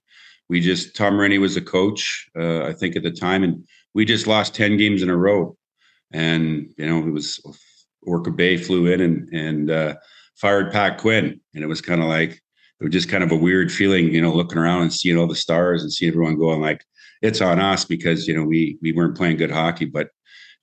We 0.49 0.59
just 0.59 0.97
Tom 0.97 1.13
Renney 1.13 1.39
was 1.39 1.55
a 1.55 1.61
coach, 1.61 2.29
uh, 2.37 2.65
I 2.65 2.73
think 2.73 2.95
at 2.95 3.03
the 3.03 3.11
time, 3.11 3.41
and 3.43 3.65
we 3.97 4.05
just 4.05 4.27
lost 4.27 4.53
ten 4.53 4.77
games 4.77 5.01
in 5.01 5.09
a 5.09 5.17
row. 5.17 5.57
And 6.13 6.71
you 6.77 6.85
know, 6.85 6.99
it 6.99 7.11
was 7.11 7.41
Orca 8.03 8.29
Bay 8.29 8.55
flew 8.55 8.85
in 8.85 9.01
and 9.01 9.27
and 9.33 9.71
uh, 9.71 9.95
fired 10.35 10.71
Pat 10.71 10.99
Quinn, 10.99 11.41
and 11.55 11.63
it 11.63 11.67
was 11.67 11.81
kind 11.81 12.01
of 12.01 12.07
like 12.07 12.31
it 12.31 12.83
was 12.83 12.93
just 12.93 13.09
kind 13.09 13.23
of 13.23 13.31
a 13.31 13.35
weird 13.35 13.71
feeling, 13.71 14.13
you 14.13 14.21
know, 14.21 14.31
looking 14.31 14.59
around 14.59 14.83
and 14.83 14.93
seeing 14.93 15.17
all 15.17 15.25
the 15.25 15.35
stars 15.35 15.81
and 15.81 15.91
seeing 15.91 16.11
everyone 16.11 16.37
going 16.37 16.61
like 16.61 16.85
it's 17.23 17.41
on 17.41 17.59
us 17.59 17.85
because 17.85 18.27
you 18.27 18.35
know 18.35 18.43
we 18.43 18.77
we 18.83 18.91
weren't 18.91 19.17
playing 19.17 19.37
good 19.37 19.49
hockey, 19.49 19.85
but 19.85 20.09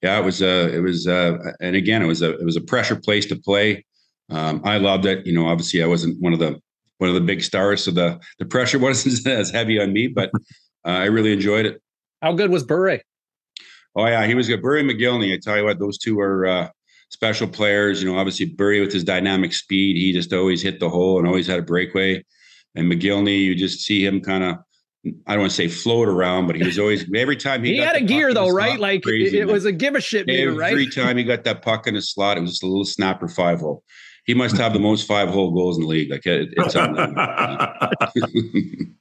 yeah, 0.00 0.16
it 0.16 0.24
was 0.24 0.40
uh 0.40 0.70
it 0.72 0.80
was 0.80 1.08
uh 1.08 1.36
and 1.60 1.74
again 1.74 2.02
it 2.02 2.06
was 2.06 2.22
a 2.22 2.38
it 2.38 2.44
was 2.44 2.56
a 2.56 2.60
pressure 2.60 2.96
place 2.96 3.26
to 3.26 3.36
play. 3.36 3.84
Um, 4.30 4.62
I 4.64 4.78
loved 4.78 5.06
it. 5.06 5.26
You 5.26 5.34
know, 5.34 5.48
obviously 5.48 5.82
I 5.82 5.86
wasn't 5.88 6.22
one 6.22 6.32
of 6.32 6.38
the 6.38 6.60
one 6.98 7.10
of 7.10 7.16
the 7.16 7.20
big 7.20 7.42
stars, 7.42 7.82
so 7.82 7.90
the 7.90 8.20
the 8.38 8.46
pressure 8.46 8.78
wasn't 8.88 9.26
as 9.26 9.50
heavy 9.50 9.80
on 9.80 9.92
me, 9.92 10.06
but 10.06 10.30
uh, 10.86 11.00
I 11.02 11.06
really 11.06 11.32
enjoyed 11.32 11.66
it. 11.66 11.82
How 12.22 12.32
good 12.32 12.52
was 12.52 12.62
Bure? 12.62 13.00
Oh 13.96 14.06
yeah, 14.06 14.26
he 14.26 14.34
was 14.34 14.48
good. 14.48 14.62
Bure 14.62 14.82
Mogilny. 14.82 15.34
I 15.34 15.38
tell 15.42 15.56
you 15.56 15.64
what, 15.64 15.78
those 15.78 15.98
two 15.98 16.18
are 16.20 16.46
uh, 16.46 16.68
special 17.10 17.46
players. 17.46 18.02
You 18.02 18.10
know, 18.10 18.18
obviously 18.18 18.46
Bure 18.46 18.80
with 18.80 18.92
his 18.92 19.04
dynamic 19.04 19.52
speed, 19.52 19.96
he 19.96 20.12
just 20.12 20.32
always 20.32 20.62
hit 20.62 20.80
the 20.80 20.88
hole 20.88 21.18
and 21.18 21.28
always 21.28 21.46
had 21.46 21.60
a 21.60 21.62
breakaway. 21.62 22.24
and 22.74 22.90
Mogilny, 22.90 23.40
you 23.40 23.54
just 23.54 23.80
see 23.80 24.04
him 24.04 24.20
kind 24.20 24.44
of 24.44 24.56
I 25.26 25.32
don't 25.32 25.40
want 25.40 25.50
to 25.50 25.56
say 25.56 25.68
float 25.68 26.08
around, 26.08 26.46
but 26.46 26.56
he 26.56 26.64
was 26.64 26.78
always 26.78 27.04
every 27.14 27.36
time 27.36 27.62
he, 27.62 27.74
he 27.74 27.78
had 27.78 27.96
a 27.96 28.00
gear 28.00 28.32
though, 28.32 28.48
right? 28.48 28.80
Like 28.80 29.02
crazy, 29.02 29.38
it, 29.38 29.46
was 29.46 29.66
a 29.66 29.72
give 29.72 29.94
a 29.94 30.00
shit 30.00 30.26
meter, 30.26 30.48
every 30.48 30.58
right? 30.58 30.72
Every 30.72 30.86
time 30.90 31.18
he 31.18 31.24
got 31.24 31.44
that 31.44 31.62
puck 31.62 31.86
in 31.86 31.94
his 31.94 32.10
slot, 32.10 32.38
it 32.38 32.40
was 32.40 32.52
just 32.52 32.62
a 32.62 32.66
little 32.66 32.86
snapper 32.86 33.28
five 33.28 33.60
hole. 33.60 33.84
He 34.24 34.32
must 34.32 34.56
have 34.56 34.72
the 34.72 34.78
most 34.78 35.06
five 35.06 35.28
hole 35.28 35.50
goals 35.50 35.76
in 35.76 35.82
the 35.82 35.88
league. 35.88 36.10
Like 36.10 36.24
it, 36.24 36.48
it's 36.52 36.74
on 36.74 36.94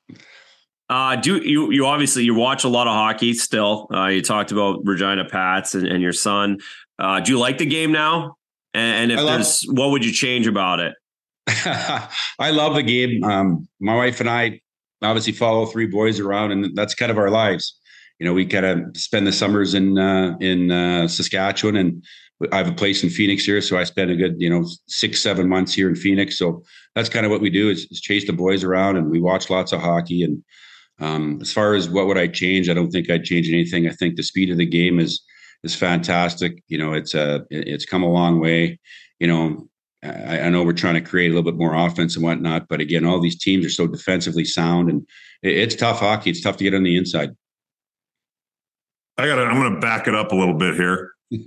Uh, 0.93 1.15
do 1.15 1.38
you 1.38 1.71
you 1.71 1.88
obviously 1.88 2.23
you 2.23 2.35
watch 2.35 2.63
a 2.63 2.67
lot 2.67 2.85
of 2.85 2.93
hockey 2.93 3.33
still? 3.33 3.88
Uh, 3.91 4.05
you 4.05 4.21
talked 4.21 4.51
about 4.51 4.85
Regina 4.85 5.25
Pats 5.25 5.73
and, 5.73 5.88
and 5.88 6.03
your 6.03 6.12
son. 6.13 6.59
Uh, 7.00 7.19
do 7.19 7.31
you 7.31 7.39
like 7.39 7.57
the 7.57 7.65
game 7.65 7.91
now? 7.91 8.35
And, 8.75 9.12
and 9.12 9.19
if 9.19 9.25
there's, 9.25 9.63
what 9.63 9.89
would 9.89 10.05
you 10.05 10.12
change 10.12 10.45
about 10.45 10.79
it? 10.79 10.93
I 11.47 12.51
love 12.51 12.75
the 12.75 12.83
game. 12.83 13.23
Um, 13.23 13.67
my 13.79 13.95
wife 13.95 14.19
and 14.19 14.29
I 14.29 14.62
obviously 15.01 15.33
follow 15.33 15.65
three 15.65 15.88
boys 15.88 16.19
around, 16.19 16.51
and 16.51 16.75
that's 16.75 16.93
kind 16.93 17.12
of 17.12 17.17
our 17.17 17.31
lives. 17.31 17.75
You 18.19 18.27
know, 18.27 18.33
we 18.33 18.45
kind 18.45 18.65
of 18.67 18.95
spend 18.95 19.25
the 19.25 19.31
summers 19.31 19.73
in 19.73 19.97
uh, 19.97 20.38
in 20.41 20.69
uh, 20.69 21.07
Saskatchewan, 21.07 21.75
and 21.75 22.03
I 22.51 22.57
have 22.57 22.67
a 22.67 22.73
place 22.73 23.03
in 23.03 23.09
Phoenix 23.09 23.45
here, 23.45 23.62
so 23.62 23.79
I 23.79 23.83
spend 23.83 24.12
a 24.12 24.15
good 24.15 24.35
you 24.38 24.47
know 24.47 24.63
six 24.88 25.23
seven 25.23 25.50
months 25.50 25.73
here 25.73 25.89
in 25.89 25.95
Phoenix. 25.95 26.38
So 26.38 26.62
that's 26.93 27.09
kind 27.09 27.25
of 27.25 27.31
what 27.31 27.41
we 27.41 27.50
do 27.50 27.71
is, 27.71 27.88
is 27.89 28.00
chase 28.00 28.27
the 28.27 28.33
boys 28.33 28.63
around, 28.63 28.97
and 28.97 29.09
we 29.09 29.19
watch 29.19 29.50
lots 29.50 29.73
of 29.73 29.81
hockey. 29.81 30.21
And 30.21 30.43
um, 31.00 31.39
as 31.41 31.51
far 31.51 31.73
as 31.73 31.89
what 31.89 32.07
would 32.07 32.17
I 32.17 32.27
change, 32.27 32.69
I 32.69 32.73
don't 32.73 32.91
think 32.91 33.09
I'd 33.09 33.23
change 33.23 33.50
anything. 33.50 33.88
I 33.88 33.91
think 33.91 34.15
the 34.15 34.23
speed 34.23 34.50
of 34.50 34.57
the 34.57 34.65
game 34.65 35.00
is 35.00 35.21
is 35.63 35.75
fantastic. 35.75 36.62
You 36.67 36.77
know, 36.77 36.93
it's 36.93 37.13
a 37.13 37.35
uh, 37.35 37.39
it's 37.50 37.85
come 37.85 38.03
a 38.03 38.12
long 38.12 38.39
way. 38.39 38.79
You 39.19 39.27
know, 39.27 39.67
I, 40.03 40.41
I, 40.41 40.50
know 40.50 40.63
we're 40.63 40.73
trying 40.73 40.95
to 40.95 41.01
create 41.01 41.31
a 41.31 41.35
little 41.35 41.50
bit 41.50 41.57
more 41.57 41.73
offense 41.73 42.15
and 42.15 42.23
whatnot, 42.23 42.67
but 42.67 42.81
again, 42.81 43.05
all 43.05 43.21
these 43.21 43.39
teams 43.39 43.65
are 43.65 43.69
so 43.69 43.88
defensively 43.88 44.43
sound, 44.43 44.89
and 44.89 45.07
it, 45.41 45.57
it's 45.57 45.75
tough 45.75 46.00
hockey. 46.00 46.29
It's 46.29 46.41
tough 46.41 46.57
to 46.57 46.63
get 46.63 46.73
on 46.73 46.83
the 46.83 46.97
inside. 46.97 47.31
I 49.17 49.27
got. 49.27 49.39
I'm 49.39 49.59
going 49.59 49.73
to 49.73 49.79
back 49.79 50.07
it 50.07 50.15
up 50.15 50.31
a 50.31 50.35
little 50.35 50.57
bit 50.57 50.75
here. 50.75 51.12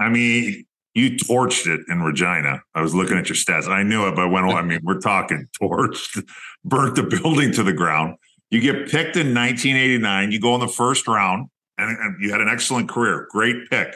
I 0.00 0.08
mean, 0.08 0.64
you 0.94 1.10
torched 1.10 1.66
it 1.66 1.80
in 1.88 2.02
Regina. 2.02 2.62
I 2.74 2.82
was 2.82 2.94
looking 2.94 3.16
at 3.16 3.28
your 3.28 3.36
stats. 3.36 3.68
I 3.68 3.82
knew 3.82 4.08
it, 4.08 4.16
but 4.16 4.28
when 4.28 4.44
I 4.44 4.62
mean, 4.62 4.80
we're 4.82 5.00
talking 5.00 5.46
torched, 5.60 6.22
burnt 6.64 6.96
the 6.96 7.04
building 7.04 7.52
to 7.52 7.62
the 7.62 7.72
ground. 7.72 8.16
You 8.50 8.60
get 8.60 8.90
picked 8.90 9.16
in 9.16 9.34
1989. 9.34 10.32
You 10.32 10.40
go 10.40 10.54
in 10.54 10.60
the 10.60 10.68
first 10.68 11.06
round, 11.06 11.48
and, 11.78 11.96
and 11.96 12.22
you 12.22 12.30
had 12.30 12.40
an 12.40 12.48
excellent 12.48 12.88
career. 12.88 13.26
Great 13.30 13.70
pick. 13.70 13.94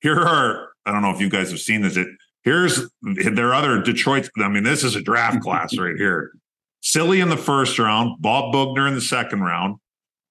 Here 0.00 0.18
are 0.18 0.68
I 0.84 0.90
don't 0.90 1.02
know 1.02 1.10
if 1.10 1.20
you 1.20 1.28
guys 1.28 1.50
have 1.50 1.60
seen 1.60 1.82
this. 1.82 1.96
It 1.96 2.08
Here's 2.42 2.88
their 3.02 3.54
other 3.54 3.80
Detroit. 3.80 4.28
I 4.38 4.48
mean, 4.48 4.64
this 4.64 4.82
is 4.82 4.96
a 4.96 5.02
draft 5.02 5.40
class 5.42 5.76
right 5.78 5.96
here. 5.96 6.32
Silly 6.80 7.20
in 7.20 7.28
the 7.28 7.36
first 7.36 7.78
round, 7.78 8.20
Bob 8.20 8.52
Boughner 8.52 8.88
in 8.88 8.94
the 8.94 9.00
second 9.00 9.42
round, 9.42 9.76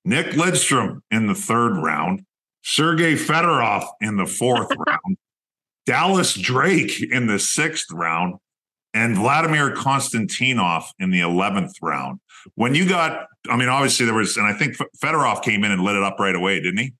Nick 0.04 0.28
Lidstrom 0.32 1.00
in 1.10 1.28
the 1.28 1.36
third 1.36 1.78
round, 1.78 2.26
Sergey 2.64 3.16
Fedorov 3.16 3.88
in 4.02 4.18
the 4.18 4.26
fourth 4.26 4.70
round, 4.88 5.18
Dallas 5.86 6.34
Drake 6.34 7.02
in 7.02 7.28
the 7.28 7.40
sixth 7.40 7.88
round, 7.94 8.36
and 8.94 9.16
Vladimir 9.16 9.74
Konstantinov 9.74 10.84
in 11.00 11.12
the 11.12 11.22
11th 11.22 11.74
round. 11.82 12.20
When 12.56 12.76
you 12.76 12.88
got, 12.88 13.28
I 13.50 13.56
mean, 13.56 13.70
obviously 13.70 14.06
there 14.06 14.16
was, 14.16 14.36
and 14.38 14.48
I 14.48 14.54
think 14.54 14.76
Fedorov 15.04 15.44
came 15.44 15.64
in 15.64 15.72
and 15.72 15.84
lit 15.84 15.96
it 15.96 16.04
up 16.04 16.20
right 16.20 16.36
away, 16.36 16.60
didn't 16.60 16.80
he? 16.80 16.94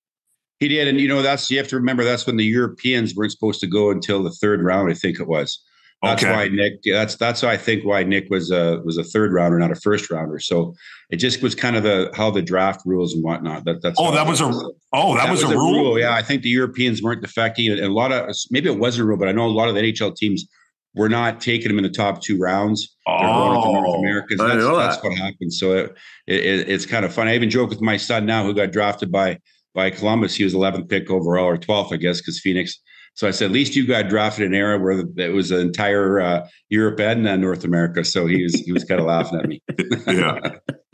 He 0.60 0.68
did, 0.68 0.88
and 0.88 1.02
you 1.02 1.08
know 1.08 1.24
that's 1.24 1.50
you 1.50 1.58
have 1.58 1.68
to 1.70 1.76
remember 1.76 2.04
that's 2.04 2.28
when 2.28 2.38
the 2.38 2.46
Europeans 2.46 3.16
weren't 3.16 3.32
supposed 3.32 3.60
to 3.62 3.68
go 3.68 3.90
until 3.90 4.22
the 4.22 4.30
third 4.30 4.62
round. 4.62 4.92
I 4.92 4.94
think 4.94 5.20
it 5.20 5.28
was. 5.28 5.60
That's 6.04 6.24
okay. 6.24 6.32
why 6.32 6.48
Nick. 6.50 6.82
That's 6.84 7.16
that's 7.16 7.42
why 7.42 7.54
I 7.54 7.58
think 7.58 7.84
why 7.84 8.04
Nick 8.04 8.28
was 8.30 8.52
a 8.52 8.80
was 8.86 8.98
a 9.00 9.04
third 9.04 9.34
rounder, 9.34 9.58
not 9.58 9.72
a 9.72 9.76
first 9.76 10.12
rounder. 10.12 10.38
So 10.38 10.76
it 11.10 11.16
just 11.16 11.42
was 11.42 11.56
kind 11.56 11.76
of 11.76 11.82
the 11.82 12.12
how 12.14 12.30
the 12.30 12.44
draft 12.44 12.82
rules 12.86 13.16
and 13.16 13.24
whatnot. 13.24 13.66
That 13.66 13.82
that's 13.82 14.00
oh 14.00 14.12
that 14.12 14.28
was 14.28 14.40
a 14.40 14.46
oh 14.94 15.16
that, 15.16 15.26
that 15.26 15.32
was, 15.32 15.44
was, 15.44 15.52
a, 15.52 15.56
rule? 15.56 15.74
rule. 15.74 16.00
Yeah, 16.00 16.14
I 16.14 16.22
think 16.22 16.44
the 16.44 16.50
Europeans 16.50 17.02
weren't 17.02 17.24
defecting, 17.24 17.72
and 17.72 17.80
a 17.80 17.92
lot 17.92 18.12
of 18.12 18.36
maybe 18.52 18.70
it 18.70 18.78
wasn't 18.78 19.06
a 19.06 19.06
rule, 19.08 19.18
but 19.18 19.30
I 19.30 19.32
know 19.32 19.46
a 19.46 19.48
lot 19.48 19.68
of 19.68 19.74
the 19.74 19.82
NHL 19.82 20.16
teams 20.16 20.46
were 20.94 21.10
not 21.10 21.40
taking 21.40 21.70
them 21.70 21.78
in 21.78 21.84
the 21.84 21.90
top 21.90 22.22
two 22.22 22.38
rounds. 22.38 22.96
Oh, 23.08 23.18
They're 23.20 23.28
going 23.30 23.62
to 23.62 23.82
North 23.82 24.00
Americans. 24.00 24.40
That's, 24.40 24.66
that's 24.66 25.04
what 25.04 25.18
happens. 25.18 25.60
So 25.60 25.74
it, 25.74 25.98
it, 26.28 26.70
it's 26.70 26.86
kind 26.86 27.06
of 27.06 27.14
fun. 27.14 27.28
I 27.28 27.36
even 27.36 27.50
joke 27.50 27.70
with 27.70 27.82
my 27.82 27.98
son 27.98 28.26
now, 28.26 28.44
who 28.44 28.54
got 28.54 28.72
drafted 28.72 29.12
by 29.12 29.40
by 29.74 29.90
Columbus. 29.90 30.36
He 30.36 30.44
was 30.44 30.54
11th 30.54 30.90
pick 30.90 31.10
overall 31.10 31.46
or 31.46 31.58
12th, 31.58 31.94
I 31.94 31.98
guess, 31.98 32.20
because 32.20 32.40
Phoenix. 32.40 32.80
So 33.14 33.28
I 33.28 33.32
said, 33.32 33.46
at 33.46 33.52
least 33.52 33.76
you 33.76 33.86
got 33.86 34.10
drafted 34.10 34.46
in 34.46 34.54
an 34.54 34.60
era 34.60 34.80
where 34.80 35.04
it 35.18 35.34
was 35.34 35.52
an 35.52 35.60
entire 35.60 36.22
uh, 36.22 36.48
Europe 36.70 37.00
and 37.00 37.28
uh, 37.28 37.36
North 37.36 37.64
America. 37.64 38.06
So 38.06 38.26
he 38.26 38.44
was 38.44 38.56
he 38.56 38.72
was 38.72 38.84
kind 38.84 39.00
of 39.00 39.08
laughing 39.08 39.40
at 39.40 39.48
me. 39.48 39.62
yeah, 40.08 40.40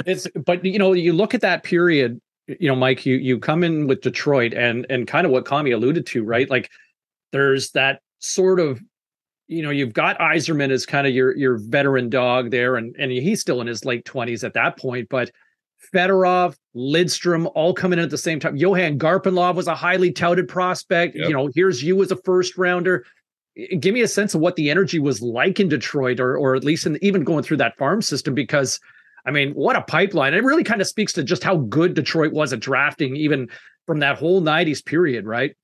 it's 0.05 0.27
but 0.45 0.63
you 0.65 0.79
know 0.79 0.93
you 0.93 1.13
look 1.13 1.33
at 1.33 1.41
that 1.41 1.63
period. 1.63 2.19
You 2.47 2.69
know, 2.69 2.75
Mike, 2.75 3.05
you 3.05 3.17
you 3.17 3.39
come 3.39 3.63
in 3.63 3.87
with 3.87 4.01
Detroit 4.01 4.53
and 4.53 4.85
and 4.89 5.07
kind 5.07 5.25
of 5.25 5.31
what 5.31 5.45
Commie 5.45 5.71
alluded 5.71 6.05
to, 6.07 6.23
right? 6.23 6.49
Like 6.49 6.71
there's 7.31 7.71
that 7.71 8.01
sort 8.19 8.59
of 8.59 8.81
you 9.47 9.63
know 9.63 9.69
you've 9.69 9.93
got 9.93 10.17
Yzerman 10.19 10.71
as 10.71 10.85
kind 10.85 11.07
of 11.07 11.13
your 11.13 11.35
your 11.35 11.57
veteran 11.57 12.09
dog 12.09 12.51
there, 12.51 12.75
and 12.75 12.95
and 12.97 13.11
he's 13.11 13.41
still 13.41 13.61
in 13.61 13.67
his 13.67 13.85
late 13.85 14.05
twenties 14.05 14.43
at 14.43 14.53
that 14.53 14.77
point, 14.77 15.07
but 15.09 15.31
Fedorov, 15.93 16.55
Lidstrom, 16.75 17.49
all 17.55 17.73
coming 17.73 17.99
in 17.99 18.05
at 18.05 18.11
the 18.11 18.17
same 18.17 18.39
time. 18.39 18.57
Johan 18.57 18.97
Garpenlov 18.99 19.55
was 19.55 19.67
a 19.67 19.75
highly 19.75 20.11
touted 20.11 20.47
prospect. 20.47 21.15
Yep. 21.15 21.27
You 21.27 21.33
know, 21.33 21.49
here's 21.53 21.83
you 21.83 22.01
as 22.01 22.11
a 22.11 22.17
first 22.17 22.57
rounder. 22.57 23.05
Give 23.79 23.93
me 23.93 24.01
a 24.01 24.07
sense 24.07 24.35
of 24.35 24.41
what 24.41 24.55
the 24.55 24.69
energy 24.69 24.99
was 24.99 25.21
like 25.21 25.59
in 25.59 25.69
Detroit, 25.69 26.19
or 26.19 26.37
or 26.37 26.55
at 26.55 26.63
least 26.63 26.85
in 26.85 26.97
even 27.01 27.23
going 27.23 27.43
through 27.43 27.57
that 27.57 27.77
farm 27.77 28.01
system, 28.01 28.33
because 28.33 28.79
I 29.25 29.31
mean, 29.31 29.53
what 29.53 29.75
a 29.75 29.81
pipeline! 29.81 30.33
It 30.33 30.43
really 30.43 30.63
kind 30.63 30.81
of 30.81 30.87
speaks 30.87 31.13
to 31.13 31.23
just 31.23 31.43
how 31.43 31.57
good 31.57 31.93
Detroit 31.93 32.33
was 32.33 32.53
at 32.53 32.59
drafting, 32.59 33.15
even 33.15 33.49
from 33.85 33.99
that 33.99 34.17
whole 34.17 34.41
'90s 34.41 34.85
period, 34.85 35.25
right? 35.25 35.55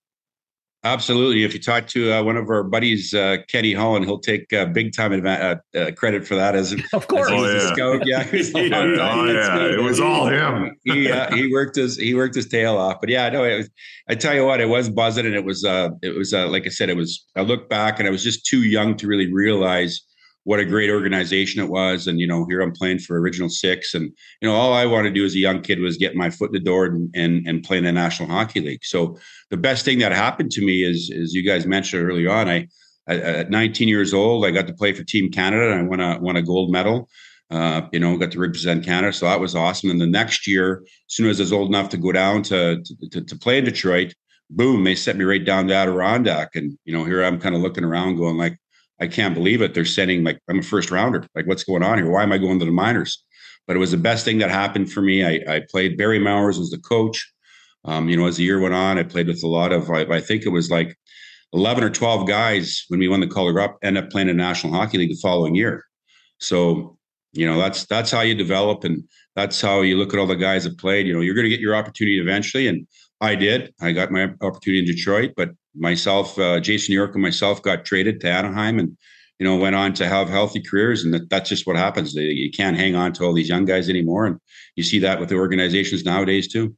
Absolutely. 0.86 1.46
If 1.46 1.54
you 1.54 1.62
talk 1.62 1.88
to 1.88 2.12
uh, 2.12 2.24
one 2.24 2.36
of 2.36 2.50
our 2.50 2.62
buddies, 2.62 3.14
uh, 3.14 3.38
Kenny 3.48 3.74
Holland, 3.74 4.04
he'll 4.04 4.20
take 4.20 4.52
uh, 4.52 4.66
big 4.66 4.94
time 4.94 5.26
uh, 5.26 5.56
uh, 5.74 5.92
credit 5.96 6.28
for 6.28 6.36
that. 6.36 6.56
As 6.56 6.74
of 6.94 7.08
course, 7.08 7.32
as 7.32 7.34
oh, 7.34 7.46
yeah. 7.46 7.74
scout. 7.74 8.06
yeah, 8.06 8.28
yeah. 8.62 8.80
oh, 8.80 9.26
yeah. 9.26 9.80
it 9.80 9.82
was 9.82 10.02
all 10.02 10.28
him. 10.28 10.76
he 10.84 11.10
uh, 11.10 11.34
he 11.34 11.50
worked 11.54 11.78
his 11.78 11.98
he 11.98 12.14
worked 12.14 12.36
his 12.36 12.50
tail 12.50 12.78
off. 12.78 12.98
But 13.00 13.10
yeah, 13.10 13.30
no, 13.30 13.44
was, 13.44 13.70
I 14.10 14.16
tell 14.16 14.34
you 14.34 14.46
what, 14.46 14.60
it 14.60 14.68
was 14.68 14.90
buzzing, 14.90 15.26
and 15.26 15.36
it 15.36 15.46
was 15.46 15.64
it 15.64 16.18
was 16.18 16.34
like 16.34 16.66
I 16.66 16.70
said, 16.70 16.90
it 16.90 16.98
was. 16.98 17.26
I 17.38 17.42
look 17.42 17.70
back, 17.70 18.00
and 18.00 18.08
I 18.08 18.12
was 18.12 18.24
just 18.24 18.46
too 18.46 18.64
young 18.64 18.98
to 18.98 19.08
really 19.08 19.32
realize 19.32 20.02
what 20.46 20.60
a 20.60 20.66
great 20.66 20.90
organization 20.90 21.64
it 21.64 21.70
was. 21.70 22.08
And, 22.08 22.20
you 22.20 22.28
know, 22.28 22.46
here 22.46 22.62
I'm 22.62 22.74
playing 22.74 23.00
for 23.00 23.20
Original 23.20 23.50
Six. 23.50 23.94
And, 23.94 24.12
you 24.42 24.48
know, 24.48 24.54
all 24.54 24.74
I 24.74 24.86
want 24.86 25.06
to 25.06 25.12
do 25.12 25.26
as 25.26 25.36
a 25.36 25.40
young 25.40 25.62
kid 25.62 25.80
was 25.80 25.98
get 25.98 26.16
my 26.16 26.30
foot 26.30 26.50
in 26.50 26.54
the 26.54 26.60
door 26.60 26.86
and, 26.86 27.10
and, 27.16 27.48
and 27.48 27.64
play 27.64 27.78
in 27.78 27.86
the 27.86 27.92
National 27.92 28.30
Hockey 28.30 28.60
League. 28.60 28.84
So 28.84 29.18
the 29.50 29.58
best 29.58 29.86
thing 29.86 30.00
that 30.00 30.12
happened 30.12 30.52
to 30.52 30.66
me 30.66 30.84
is, 30.84 31.12
as 31.12 31.34
you 31.34 31.44
guys 31.44 31.66
mentioned 31.66 32.04
early 32.04 32.28
on, 32.28 32.50
I, 32.50 32.68
at 33.08 33.50
19 33.50 33.88
years 33.88 34.14
old, 34.14 34.46
I 34.46 34.52
got 34.52 34.68
to 34.68 34.74
play 34.74 34.94
for 34.94 35.04
Team 35.04 35.32
Canada 35.32 35.72
and 35.72 35.82
I 35.82 35.84
won 35.84 36.00
a, 36.00 36.20
won 36.20 36.36
a 36.36 36.42
gold 36.42 36.72
medal. 36.72 37.10
Uh, 37.50 37.88
you 37.92 38.00
know, 38.00 38.18
got 38.18 38.32
to 38.32 38.40
represent 38.40 38.84
Canada. 38.84 39.14
So 39.14 39.28
that 39.28 39.40
was 39.40 39.56
awesome. 39.56 39.92
And 39.92 40.02
the 40.02 40.08
next 40.08 40.48
year, 40.48 40.82
as 40.86 41.16
soon 41.16 41.30
as 41.30 41.40
I 41.40 41.44
was 41.44 41.54
old 41.54 41.70
enough 41.70 41.90
to 41.90 41.98
go 41.98 42.12
down 42.12 42.42
to, 42.44 42.84
to, 43.12 43.22
to 43.22 43.36
play 43.38 43.60
in 43.60 43.66
Detroit, 43.66 44.16
boom, 44.50 44.84
they 44.84 44.96
set 44.96 45.18
me 45.18 45.24
right 45.24 45.44
down 45.44 45.68
to 45.68 45.76
Adirondack. 45.76 46.56
And, 46.56 46.78
you 46.84 46.94
know, 46.94 47.06
here 47.06 47.24
I'm 47.24 47.40
kind 47.40 47.54
of 47.54 47.62
looking 47.62 47.84
around 47.84 48.16
going 48.16 48.38
like, 48.38 48.58
I 49.02 49.08
can't 49.08 49.34
believe 49.34 49.62
it. 49.62 49.74
They're 49.74 49.86
sending 49.86 50.24
like 50.24 50.40
I'm 50.50 50.60
a 50.60 50.64
first 50.64 50.92
rounder. 50.92 51.26
Like, 51.36 51.48
what's 51.48 51.64
going 51.64 51.84
on 51.84 51.98
here? 51.98 52.10
Why 52.10 52.24
am 52.24 52.32
I 52.32 52.38
going 52.38 52.60
to 52.60 52.66
the 52.66 52.72
minors? 52.72 53.24
But 53.68 53.76
it 53.76 53.80
was 53.80 53.92
the 53.92 53.98
best 53.98 54.26
thing 54.26 54.40
that 54.40 54.50
happened 54.50 54.92
for 54.92 55.02
me. 55.02 55.26
I, 55.26 55.56
I 55.56 55.62
played. 55.70 55.98
Barry 55.98 56.20
Melrose 56.20 56.60
was 56.60 56.70
the 56.70 56.80
coach. 56.80 57.32
Um, 57.86 58.08
you 58.08 58.16
know, 58.16 58.28
as 58.28 58.38
the 58.38 58.44
year 58.44 58.60
went 58.60 58.74
on, 58.74 58.98
I 58.98 59.04
played 59.04 59.28
with 59.28 59.44
a 59.44 59.48
lot 59.48 59.72
of. 59.72 59.90
I, 59.90 60.02
I, 60.02 60.22
think 60.22 60.46
it 60.46 60.50
was 60.50 60.70
like 60.70 60.98
eleven 61.52 61.84
or 61.84 61.90
twelve 61.90 62.28
guys 62.28 62.86
when 62.88 63.00
we 63.00 63.08
won 63.08 63.20
the 63.20 63.28
Calder 63.28 63.58
Cup. 63.58 63.78
End 63.82 63.98
up 63.98 64.10
playing 64.10 64.30
in 64.30 64.38
the 64.38 64.44
National 64.44 64.74
Hockey 64.74 64.98
League 64.98 65.10
the 65.10 65.20
following 65.22 65.56
year. 65.56 65.84
So 66.40 66.98
you 67.34 67.46
know 67.46 67.58
that's 67.58 67.86
that's 67.86 68.12
how 68.12 68.22
you 68.22 68.36
develop, 68.36 68.84
and 68.84 69.04
that's 69.36 69.60
how 69.60 69.82
you 69.82 69.98
look 69.98 70.14
at 70.14 70.20
all 70.20 70.28
the 70.28 70.36
guys 70.36 70.64
that 70.64 70.78
played. 70.78 71.08
You 71.08 71.14
know, 71.14 71.22
you're 71.22 71.36
going 71.36 71.46
to 71.46 71.50
get 71.50 71.60
your 71.60 71.76
opportunity 71.76 72.20
eventually, 72.20 72.68
and 72.68 72.88
I 73.20 73.36
did. 73.36 73.74
I 73.82 73.92
got 73.92 74.12
my 74.12 74.30
opportunity 74.42 74.80
in 74.80 74.86
Detroit, 74.86 75.32
but 75.36 75.50
myself, 75.76 76.38
uh, 76.38 76.60
Jason 76.60 76.94
York, 76.94 77.14
and 77.14 77.22
myself 77.22 77.62
got 77.62 77.86
traded 77.86 78.20
to 78.22 78.30
Anaheim, 78.30 78.80
and 78.80 78.98
you 79.40 79.46
know 79.46 79.58
went 79.58 79.76
on 79.76 79.94
to 79.94 80.08
have 80.08 80.30
healthy 80.30 80.62
careers. 80.62 81.04
And 81.04 81.14
that, 81.14 81.30
that's 81.30 81.50
just 81.50 81.66
what 81.66 81.76
happens. 81.76 82.14
You 82.14 82.52
can't 82.52 82.78
hang 82.78 82.96
on 82.96 83.14
to 83.14 83.24
all 83.24 83.34
these 83.34 83.50
young 83.50 83.66
guys 83.66 83.90
anymore, 83.90 84.26
and 84.26 84.40
you 84.76 84.84
see 84.84 85.00
that 85.00 85.20
with 85.20 85.30
the 85.30 85.36
organizations 85.36 86.06
nowadays 86.06 86.48
too. 86.48 86.76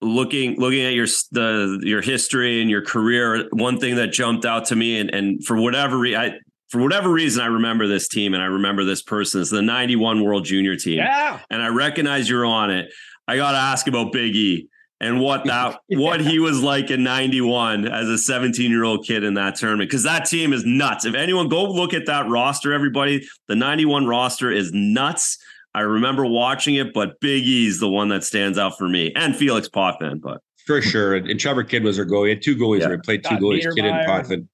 Looking 0.00 0.58
looking 0.58 0.84
at 0.84 0.92
your 0.92 1.06
the 1.32 1.80
your 1.82 2.02
history 2.02 2.60
and 2.60 2.70
your 2.70 2.82
career, 2.82 3.48
one 3.52 3.78
thing 3.78 3.96
that 3.96 4.12
jumped 4.12 4.44
out 4.44 4.66
to 4.66 4.76
me, 4.76 4.98
and 4.98 5.12
and 5.12 5.44
for 5.44 5.56
whatever 5.60 5.98
reason, 5.98 6.20
I 6.20 6.38
for 6.68 6.82
whatever 6.82 7.10
reason, 7.10 7.42
I 7.42 7.46
remember 7.46 7.86
this 7.86 8.08
team 8.08 8.34
and 8.34 8.42
I 8.42 8.46
remember 8.46 8.84
this 8.84 9.02
person. 9.02 9.40
It's 9.40 9.50
the 9.50 9.62
91 9.62 10.22
World 10.22 10.44
Junior 10.44 10.76
team. 10.76 10.98
Yeah. 10.98 11.40
And 11.50 11.62
I 11.62 11.68
recognize 11.68 12.28
you're 12.28 12.44
on 12.44 12.70
it. 12.70 12.92
I 13.26 13.36
got 13.36 13.52
to 13.52 13.58
ask 13.58 13.86
about 13.88 14.12
Big 14.12 14.36
E 14.36 14.68
and 15.00 15.20
what 15.20 15.44
that 15.44 15.80
yeah. 15.88 15.98
what 15.98 16.20
he 16.20 16.38
was 16.38 16.62
like 16.62 16.90
in 16.90 17.02
91 17.02 17.86
as 17.86 18.08
a 18.08 18.18
17 18.18 18.70
year 18.70 18.84
old 18.84 19.06
kid 19.06 19.24
in 19.24 19.34
that 19.34 19.56
tournament. 19.56 19.90
Because 19.90 20.04
that 20.04 20.26
team 20.26 20.52
is 20.52 20.64
nuts. 20.64 21.04
If 21.04 21.14
anyone 21.14 21.48
go 21.48 21.64
look 21.64 21.94
at 21.94 22.06
that 22.06 22.28
roster 22.28 22.72
everybody. 22.72 23.26
The 23.48 23.56
91 23.56 24.06
roster 24.06 24.50
is 24.50 24.72
nuts. 24.72 25.38
I 25.74 25.80
remember 25.80 26.26
watching 26.26 26.74
it 26.74 26.92
but 26.92 27.20
big 27.20 27.44
e's 27.44 27.80
the 27.80 27.88
one 27.88 28.08
that 28.08 28.24
stands 28.24 28.58
out 28.58 28.78
for 28.78 28.88
me 28.88 29.12
and 29.14 29.36
felix 29.36 29.68
potvin 29.68 30.18
but 30.18 30.42
for 30.66 30.82
sure. 30.82 31.14
And, 31.14 31.40
Trevor 31.40 31.64
Kidd 31.64 31.82
was 31.82 31.98
our 31.98 32.04
goalie. 32.04 32.24
He 32.24 32.30
had 32.30 32.42
two 32.42 32.54
goalies 32.54 32.80
yeah. 32.80 32.90
he 32.90 32.96
played 32.98 33.24
two 33.24 33.36
goalies 33.36 33.74
Kidd 33.74 33.86
and 33.86 34.06
potvin. 34.06 34.48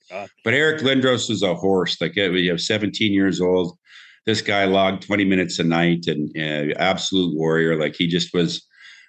But 0.44 0.54
eric 0.54 0.82
lindros 0.82 1.28
was 1.28 1.42
a 1.42 1.54
horse. 1.54 2.00
Like 2.00 2.14
you 2.14 2.50
have 2.50 2.60
17 2.60 3.12
years 3.12 3.40
old. 3.40 3.76
This 4.26 4.40
guy 4.40 4.64
logged 4.64 5.02
20 5.02 5.24
minutes 5.24 5.58
a 5.58 5.64
night 5.64 6.06
and 6.06 6.30
uh, 6.36 6.74
absolute 6.78 7.34
warrior. 7.36 7.78
Like 7.78 7.94
he 7.94 8.06
just 8.06 8.32
was 8.32 8.64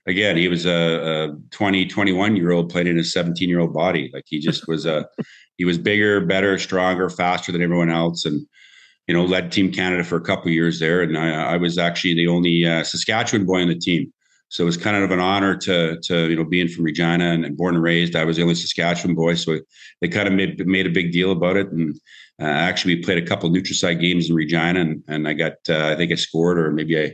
again, 0.07 0.38
he 0.38 0.47
was 0.47 0.65
a, 0.65 1.31
a 1.31 1.38
20, 1.51 1.88
21 1.88 2.35
year 2.35 2.51
old 2.51 2.69
playing 2.69 2.88
in 2.88 3.00
a 3.00 3.03
17 3.03 3.50
year 3.50 3.59
old 3.59 3.74
body. 3.74 4.09
Like 4.13 4.25
he 4.27 4.39
just 4.39 4.67
was 4.67 4.85
a, 4.85 5.07
he 5.57 5.65
was 5.65 5.77
bigger, 5.77 6.25
better, 6.25 6.57
stronger, 6.57 7.09
faster 7.09 7.51
than 7.51 7.62
everyone 7.62 7.89
else. 7.89 8.25
And, 8.25 8.45
you 9.07 9.13
know, 9.13 9.24
led 9.24 9.51
Team 9.51 9.71
Canada 9.71 10.03
for 10.03 10.17
a 10.17 10.21
couple 10.21 10.51
years 10.51 10.79
there. 10.79 11.01
And 11.01 11.17
I, 11.17 11.53
I 11.53 11.57
was 11.57 11.77
actually 11.77 12.15
the 12.15 12.27
only 12.27 12.65
uh, 12.65 12.83
Saskatchewan 12.83 13.45
boy 13.45 13.62
on 13.62 13.67
the 13.67 13.75
team. 13.75 14.12
So 14.50 14.63
it 14.63 14.65
was 14.65 14.77
kind 14.77 14.95
of 14.95 15.12
an 15.12 15.19
honor 15.19 15.55
to, 15.57 16.00
to 16.01 16.29
you 16.29 16.35
know, 16.35 16.43
being 16.43 16.67
from 16.67 16.85
Regina 16.85 17.25
and, 17.25 17.45
and 17.45 17.57
born 17.57 17.75
and 17.75 17.83
raised. 17.83 18.15
I 18.15 18.25
was 18.25 18.38
the 18.38 18.43
only 18.43 18.55
Saskatchewan 18.55 19.15
boy. 19.15 19.35
So 19.35 19.59
they 20.01 20.07
kind 20.07 20.27
of 20.27 20.33
made, 20.33 20.65
made 20.65 20.88
a 20.88 20.91
big 20.91 21.12
deal 21.12 21.31
about 21.31 21.57
it. 21.57 21.71
And 21.71 21.95
uh, 22.39 22.45
actually, 22.45 22.95
we 22.95 23.03
played 23.03 23.17
a 23.17 23.25
couple 23.25 23.50
Nutrisite 23.50 24.01
games 24.01 24.29
in 24.29 24.35
Regina, 24.35 24.81
and, 24.81 25.03
and 25.07 25.27
I 25.27 25.33
got, 25.33 25.53
uh, 25.69 25.88
I 25.88 25.95
think 25.95 26.12
I 26.12 26.15
scored, 26.15 26.59
or 26.59 26.71
maybe 26.71 27.00
I, 27.00 27.13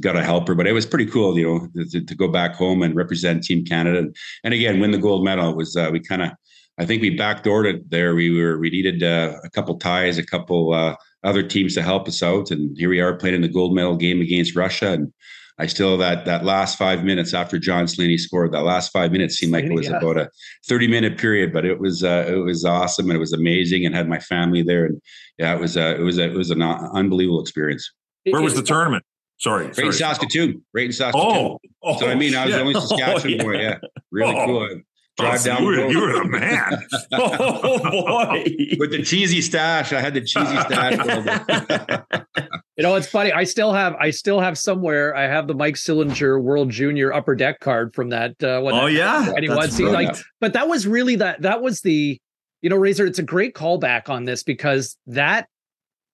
got 0.00 0.16
a 0.16 0.24
helper, 0.24 0.54
but 0.54 0.66
it 0.66 0.72
was 0.72 0.86
pretty 0.86 1.06
cool, 1.06 1.38
you 1.38 1.46
know, 1.46 1.84
to, 1.90 2.04
to, 2.04 2.14
go 2.14 2.28
back 2.28 2.54
home 2.54 2.82
and 2.82 2.94
represent 2.94 3.44
Team 3.44 3.64
Canada. 3.64 3.98
And, 3.98 4.16
and 4.44 4.54
again, 4.54 4.80
win 4.80 4.90
the 4.90 4.98
gold 4.98 5.24
medal 5.24 5.50
it 5.50 5.56
was, 5.56 5.76
uh, 5.76 5.90
we 5.92 6.00
kind 6.00 6.22
of, 6.22 6.30
I 6.78 6.86
think 6.86 7.02
we 7.02 7.16
backdoored 7.16 7.72
it 7.72 7.90
there. 7.90 8.14
We 8.14 8.36
were, 8.36 8.58
we 8.58 8.70
needed 8.70 9.02
uh, 9.02 9.36
a 9.44 9.50
couple 9.50 9.78
ties, 9.78 10.18
a 10.18 10.24
couple 10.24 10.72
uh, 10.72 10.96
other 11.22 11.42
teams 11.42 11.74
to 11.74 11.82
help 11.82 12.08
us 12.08 12.22
out. 12.22 12.50
And 12.50 12.76
here 12.76 12.88
we 12.88 13.00
are 13.00 13.16
playing 13.16 13.36
in 13.36 13.42
the 13.42 13.48
gold 13.48 13.74
medal 13.74 13.96
game 13.96 14.20
against 14.20 14.56
Russia. 14.56 14.92
And 14.92 15.12
I 15.58 15.66
still, 15.66 15.98
that, 15.98 16.24
that 16.24 16.44
last 16.44 16.78
five 16.78 17.04
minutes 17.04 17.34
after 17.34 17.58
John 17.58 17.86
Slaney 17.86 18.16
scored, 18.16 18.52
that 18.52 18.62
last 18.62 18.90
five 18.90 19.12
minutes 19.12 19.36
seemed 19.36 19.52
like 19.52 19.64
it 19.64 19.74
was 19.74 19.88
yeah. 19.88 19.98
about 19.98 20.16
a 20.16 20.30
30 20.66 20.88
minute 20.88 21.18
period, 21.18 21.52
but 21.52 21.64
it 21.64 21.78
was, 21.78 22.02
uh, 22.02 22.24
it 22.26 22.36
was 22.36 22.64
awesome. 22.64 23.10
And 23.10 23.16
it 23.16 23.20
was 23.20 23.34
amazing 23.34 23.84
and 23.84 23.94
had 23.94 24.08
my 24.08 24.18
family 24.18 24.62
there. 24.62 24.86
And 24.86 25.00
yeah, 25.38 25.54
it 25.54 25.60
was, 25.60 25.76
uh, 25.76 25.94
it 25.98 26.02
was, 26.02 26.18
a, 26.18 26.24
it 26.24 26.34
was 26.34 26.50
an 26.50 26.62
unbelievable 26.62 27.40
experience. 27.40 27.90
Where 28.24 28.40
was 28.40 28.54
the 28.54 28.62
tournament? 28.62 29.04
Sorry. 29.42 29.66
Right 29.66 29.74
sorry. 29.74 29.88
in 29.88 29.92
Saskatoon. 29.92 30.62
Right 30.72 30.86
in 30.86 30.92
Saskatoon. 30.92 31.26
Oh, 31.26 31.58
oh 31.82 31.98
so 31.98 32.08
I 32.08 32.14
mean, 32.14 32.36
I 32.36 32.46
was 32.46 32.54
the 32.54 32.60
only 32.60 32.74
Saskatchewan 32.80 33.40
oh, 33.40 33.44
boy. 33.44 33.60
Yeah. 33.60 33.78
Really 34.12 34.34
oh. 34.36 34.46
cool. 34.46 34.80
Drive 35.18 35.40
oh, 35.40 35.44
down 35.44 35.62
you 35.62 35.66
were, 35.66 35.90
you 35.90 36.00
were 36.00 36.12
the 36.12 36.24
man. 36.24 36.86
oh 37.12 37.78
boy. 37.90 38.44
With 38.78 38.92
the 38.92 39.02
cheesy 39.02 39.42
stash. 39.42 39.92
I 39.92 40.00
had 40.00 40.14
the 40.14 40.20
cheesy 40.20 40.56
stash. 40.60 40.96
you 42.76 42.82
know, 42.84 42.94
it's 42.94 43.08
funny. 43.08 43.32
I 43.32 43.44
still 43.44 43.72
have 43.72 43.94
I 43.96 44.10
still 44.10 44.40
have 44.40 44.56
somewhere 44.56 45.14
I 45.14 45.24
have 45.24 45.48
the 45.48 45.54
Mike 45.54 45.74
Sillinger 45.74 46.40
World 46.40 46.70
Junior 46.70 47.12
upper 47.12 47.34
deck 47.34 47.58
card 47.60 47.94
from 47.94 48.10
that 48.10 48.42
uh 48.42 48.60
what 48.60 48.74
Oh 48.74 48.86
yeah. 48.86 49.32
Anyone 49.36 49.70
see 49.70 49.84
like 49.84 50.16
but 50.40 50.52
that 50.52 50.68
was 50.68 50.86
really 50.86 51.16
that 51.16 51.42
that 51.42 51.60
was 51.62 51.80
the 51.80 52.18
you 52.62 52.70
know, 52.70 52.76
Razor, 52.76 53.06
it's 53.06 53.18
a 53.18 53.24
great 53.24 53.54
callback 53.54 54.08
on 54.08 54.24
this 54.24 54.44
because 54.44 54.96
that 55.08 55.48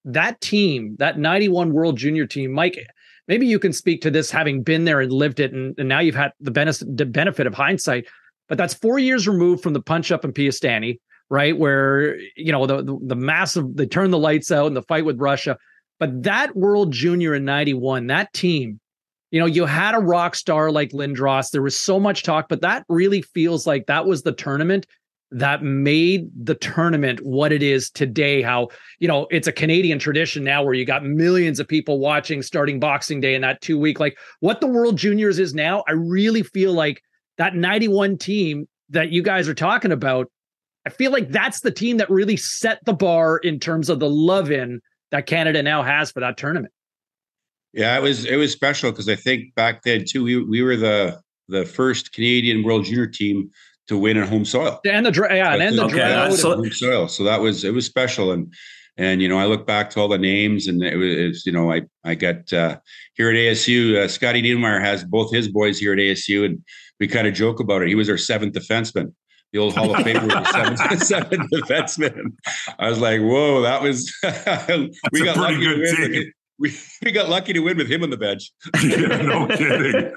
that 0.07 0.41
team, 0.41 0.97
that 0.99 1.19
91 1.19 1.73
World 1.73 1.97
Junior 1.99 2.27
team, 2.27 2.53
Mike, 2.53 2.79
maybe 3.29 3.47
you 3.47 3.59
can 3.59 3.73
speak 3.73 4.01
to 4.03 4.11
this 4.11 4.31
having 4.31 4.63
been 4.63 4.85
there 4.85 5.01
and 5.01 5.13
lived 5.13 5.39
it 5.39 5.53
and, 5.53 5.79
and 5.79 5.89
now 5.89 6.01
you've 6.01 6.15
had 6.15 6.33
the 6.41 6.51
benefit 6.51 7.47
of 7.47 7.55
hindsight. 7.55 8.07
But 8.49 8.59
that's 8.59 8.75
four 8.75 8.99
years 8.99 9.29
removed 9.29 9.63
from 9.63 9.75
the 9.75 9.83
punch 9.83 10.11
up 10.11 10.25
in 10.25 10.33
Piestany, 10.33 10.99
right 11.29 11.57
where 11.57 12.19
you 12.35 12.51
know 12.51 12.67
the, 12.67 12.83
the, 12.83 12.99
the 13.03 13.15
massive 13.15 13.77
they 13.77 13.87
turn 13.87 14.11
the 14.11 14.19
lights 14.19 14.51
out 14.51 14.67
and 14.67 14.77
the 14.77 14.83
fight 14.83 15.05
with 15.05 15.21
russia. 15.21 15.59
But 16.01 16.23
that 16.23 16.57
world 16.57 16.93
junior 16.93 17.35
in 17.35 17.45
91 17.45 18.07
that 18.07 18.33
team 18.33 18.81
you 19.31 19.39
know 19.39 19.47
you 19.47 19.67
had 19.67 19.95
a 19.95 19.99
rock 19.99 20.35
star 20.35 20.71
like 20.73 20.91
lindros. 20.91 21.51
There 21.51 21.63
was 21.63 21.77
so 21.77 22.01
much 22.01 22.23
talk 22.23 22.49
but 22.49 22.63
that 22.63 22.85
really 22.89 23.21
feels 23.21 23.67
like 23.67 23.87
that 23.87 24.07
was 24.07 24.23
the 24.23 24.33
tournament 24.33 24.87
that 25.31 25.63
made 25.63 26.31
the 26.43 26.55
tournament 26.55 27.21
what 27.23 27.53
it 27.53 27.63
is 27.63 27.91
today 27.91 28.41
how 28.41 28.69
you 28.99 29.07
know 29.07 29.27
it's 29.31 29.47
a 29.47 29.53
canadian 29.53 29.99
tradition 29.99 30.43
now 30.43 30.63
where 30.63 30.73
you 30.73 30.87
got 30.87 31.05
millions 31.05 31.61
of 31.61 31.69
people 31.69 31.99
watching 31.99 32.41
starting 32.41 32.81
boxing 32.81 33.21
day 33.21 33.35
in 33.35 33.43
that 33.43 33.61
two 33.61 33.79
week 33.79 34.01
like 34.01 34.17
what 34.41 34.61
the 34.61 34.67
world 34.67 34.97
juniors 34.97 35.39
is 35.39 35.53
now 35.53 35.85
i 35.87 35.93
really 35.93 36.43
feel 36.43 36.73
like 36.73 37.03
that 37.37 37.55
91 37.55 38.17
team 38.17 38.67
that 38.89 39.11
you 39.11 39.23
guys 39.23 39.49
are 39.49 39.55
talking 39.55 39.93
about 39.93 40.31
i 40.87 40.91
feel 40.91 41.13
like 41.13 41.29
that's 41.31 41.61
the 41.61 41.71
team 41.71 41.99
that 41.99 42.09
really 42.09 42.37
set 42.37 42.83
the 42.87 42.95
bar 42.95 43.37
in 43.39 43.61
terms 43.61 43.91
of 43.91 44.01
the 44.01 44.09
love 44.09 44.51
in 44.51 44.81
that 45.11 45.27
canada 45.27 45.63
now 45.63 45.83
has 45.83 46.11
for 46.11 46.21
that 46.21 46.37
tournament. 46.37 46.73
Yeah 47.75 47.99
it 47.99 48.03
was 48.03 48.25
it 48.25 48.37
was 48.37 48.51
special 48.51 48.91
because 48.91 49.11
i 49.11 49.17
think 49.17 49.55
back 49.55 49.83
then 49.83 50.07
too 50.07 50.25
we, 50.25 50.43
we 50.43 50.63
were 50.63 50.77
the 50.77 51.21
the 51.49 51.67
first 51.67 52.15
canadian 52.15 52.63
world 52.63 52.87
junior 52.87 53.07
team 53.07 53.51
to 53.89 53.99
win 53.99 54.17
in 54.17 54.27
home 54.27 54.45
soil. 54.45 54.81
And 54.87 55.05
the 55.05 55.29
yeah, 55.31 55.55
and, 55.55 55.63
and 55.63 55.79
the 55.79 55.85
okay, 55.85 56.37
so, 56.37 56.57
home 56.57 56.71
soil. 56.71 57.09
So 57.09 57.25
that 57.25 57.41
was 57.41 57.65
it 57.65 57.75
was 57.75 57.87
special. 57.87 58.33
And 58.33 58.53
and 58.97 59.23
you 59.23 59.29
know, 59.29 59.39
I 59.39 59.47
look 59.47 59.67
back 59.67 59.91
to 59.91 60.01
all 60.01 60.09
the 60.09 60.19
names, 60.19 60.67
and 60.67 60.83
it 60.83 60.97
was, 60.97 61.17
it 61.17 61.27
was 61.29 61.47
you 61.47 61.53
know, 61.53 61.73
I 61.73 61.83
I 62.05 62.15
got 62.15 62.53
uh, 62.53 62.79
here 63.15 63.31
at 63.31 63.37
ASU. 63.37 63.97
Uh, 63.97 64.09
Scotty 64.09 64.43
Niedermayer 64.43 64.81
has 64.81 65.05
both 65.05 65.33
his 65.33 65.49
boys 65.49 65.79
here 65.79 65.93
at 65.93 65.99
ASU, 65.99 66.45
and 66.45 66.63
we 67.01 67.09
kind 67.09 67.27
of 67.27 67.35
joke 67.35 67.61
about 67.61 67.83
it. 67.83 67.89
He 67.89 67.95
was 67.95 68.11
our 68.11 68.19
seventh 68.19 68.55
defenseman. 68.55 69.15
The 69.53 69.61
old 69.61 69.75
Hall 69.75 69.95
of 69.95 70.05
Famer, 70.05 70.47
seventh, 70.49 71.03
seventh 71.07 71.51
defenseman. 71.51 72.33
I 72.79 72.91
was 72.91 73.01
like, 73.01 73.21
"Whoa, 73.21 73.63
that 73.63 73.81
was." 73.81 74.13
we 75.13 75.25
got 75.25 75.39
lucky 75.39 75.65
to 75.65 75.81
win. 75.81 76.11
With, 76.11 76.27
we, 76.59 76.77
we 77.05 77.13
got 77.13 77.29
lucky 77.31 77.53
to 77.55 77.61
win 77.61 77.79
with 77.79 77.89
him 77.89 78.03
on 78.03 78.11
the 78.11 78.17
bench. 78.19 78.53
yeah, 78.83 79.23
no 79.23 79.47
kidding. 79.47 80.13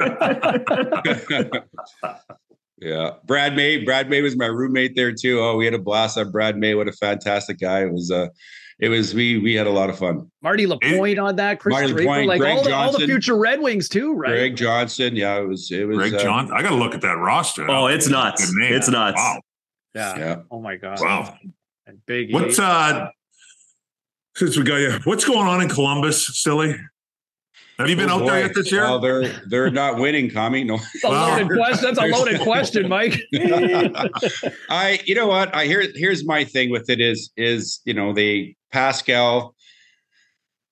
Yeah, 2.82 3.12
Brad 3.26 3.56
May. 3.56 3.84
Brad 3.84 4.10
May 4.10 4.22
was 4.22 4.36
my 4.36 4.48
roommate 4.48 4.96
there 4.96 5.14
too. 5.14 5.40
Oh, 5.40 5.56
we 5.56 5.66
had 5.66 5.76
a 5.76 5.80
blast 5.80 6.18
on 6.18 6.32
Brad 6.32 6.58
May. 6.58 6.74
What 6.74 6.88
a 6.88 6.92
fantastic 6.92 7.60
guy! 7.60 7.84
It 7.84 7.94
was. 7.94 8.10
Uh, 8.10 8.28
it 8.80 8.90
was 8.90 9.14
we 9.14 9.38
we 9.38 9.54
had 9.54 9.68
a 9.68 9.72
lot 9.72 9.92
of 9.92 10.00
fun. 10.00 10.32
Marty 10.42 10.66
Lapointe 10.66 11.20
on 11.20 11.36
that, 11.36 11.60
Kris 11.60 11.74
Marty 11.74 11.94
Draper, 11.94 12.26
like 12.26 12.42
all 12.42 12.64
the, 12.64 12.74
all 12.74 12.92
the, 12.92 13.06
future 13.06 13.38
Red 13.38 13.62
Wings 13.62 13.88
too, 13.88 14.14
right? 14.14 14.32
Greg 14.32 14.56
Johnson, 14.56 15.16
yeah, 15.16 15.40
it 15.40 15.48
was 15.48 15.70
it 15.72 15.88
was. 15.88 15.96
Greg 15.96 16.16
uh, 16.16 16.18
Johnson, 16.18 16.58
I 16.58 16.64
got 16.64 16.70
to 16.70 16.76
look 16.76 16.96
at 16.96 17.02
that 17.02 17.18
roster. 17.20 17.70
Oh, 17.70 17.86
it's 17.86 18.10
nuts! 18.10 18.52
It's 18.62 18.90
nuts! 18.90 19.18
Wow. 19.18 19.42
Yeah. 19.94 20.18
yeah. 20.18 20.36
Oh 20.50 20.60
my 20.60 20.78
god. 20.78 21.00
Wow. 21.00 21.38
And 21.86 22.04
big. 22.08 22.34
What's 22.34 22.58
uh? 22.58 23.10
Since 24.36 24.58
we 24.58 24.64
got 24.64 24.78
you, 24.78 24.98
what's 25.04 25.26
going 25.26 25.48
on 25.48 25.62
in 25.62 25.70
Columbus, 25.70 26.42
silly? 26.42 26.76
Have 27.82 27.90
you 27.90 27.96
been 27.96 28.10
oh, 28.12 28.16
out 28.16 28.20
boy. 28.20 28.26
there 28.28 28.42
yet 28.42 28.52
this 28.54 28.72
year? 28.72 28.84
Well, 28.84 29.00
they're 29.00 29.28
they're 29.48 29.72
not 29.72 29.98
winning, 29.98 30.30
Tommy. 30.30 30.64
No, 30.64 30.78
that's 31.02 31.04
a 31.04 31.10
loaded 31.10 31.50
question. 31.50 31.94
That's 31.94 32.00
a 32.00 32.06
loaded 32.06 32.42
question, 32.44 32.90
Mike. 32.90 33.20
I, 34.70 35.00
you 35.06 35.16
know 35.16 35.28
what? 35.28 35.54
I 35.56 35.66
hear. 35.66 35.84
Here's 35.96 36.24
my 36.26 36.44
thing 36.44 36.70
with 36.70 36.90
it 36.92 37.02
is 37.02 37.32
is 37.38 37.82
you 37.86 37.94
know 37.94 38.14
they 38.14 38.56
Pascal. 38.72 39.56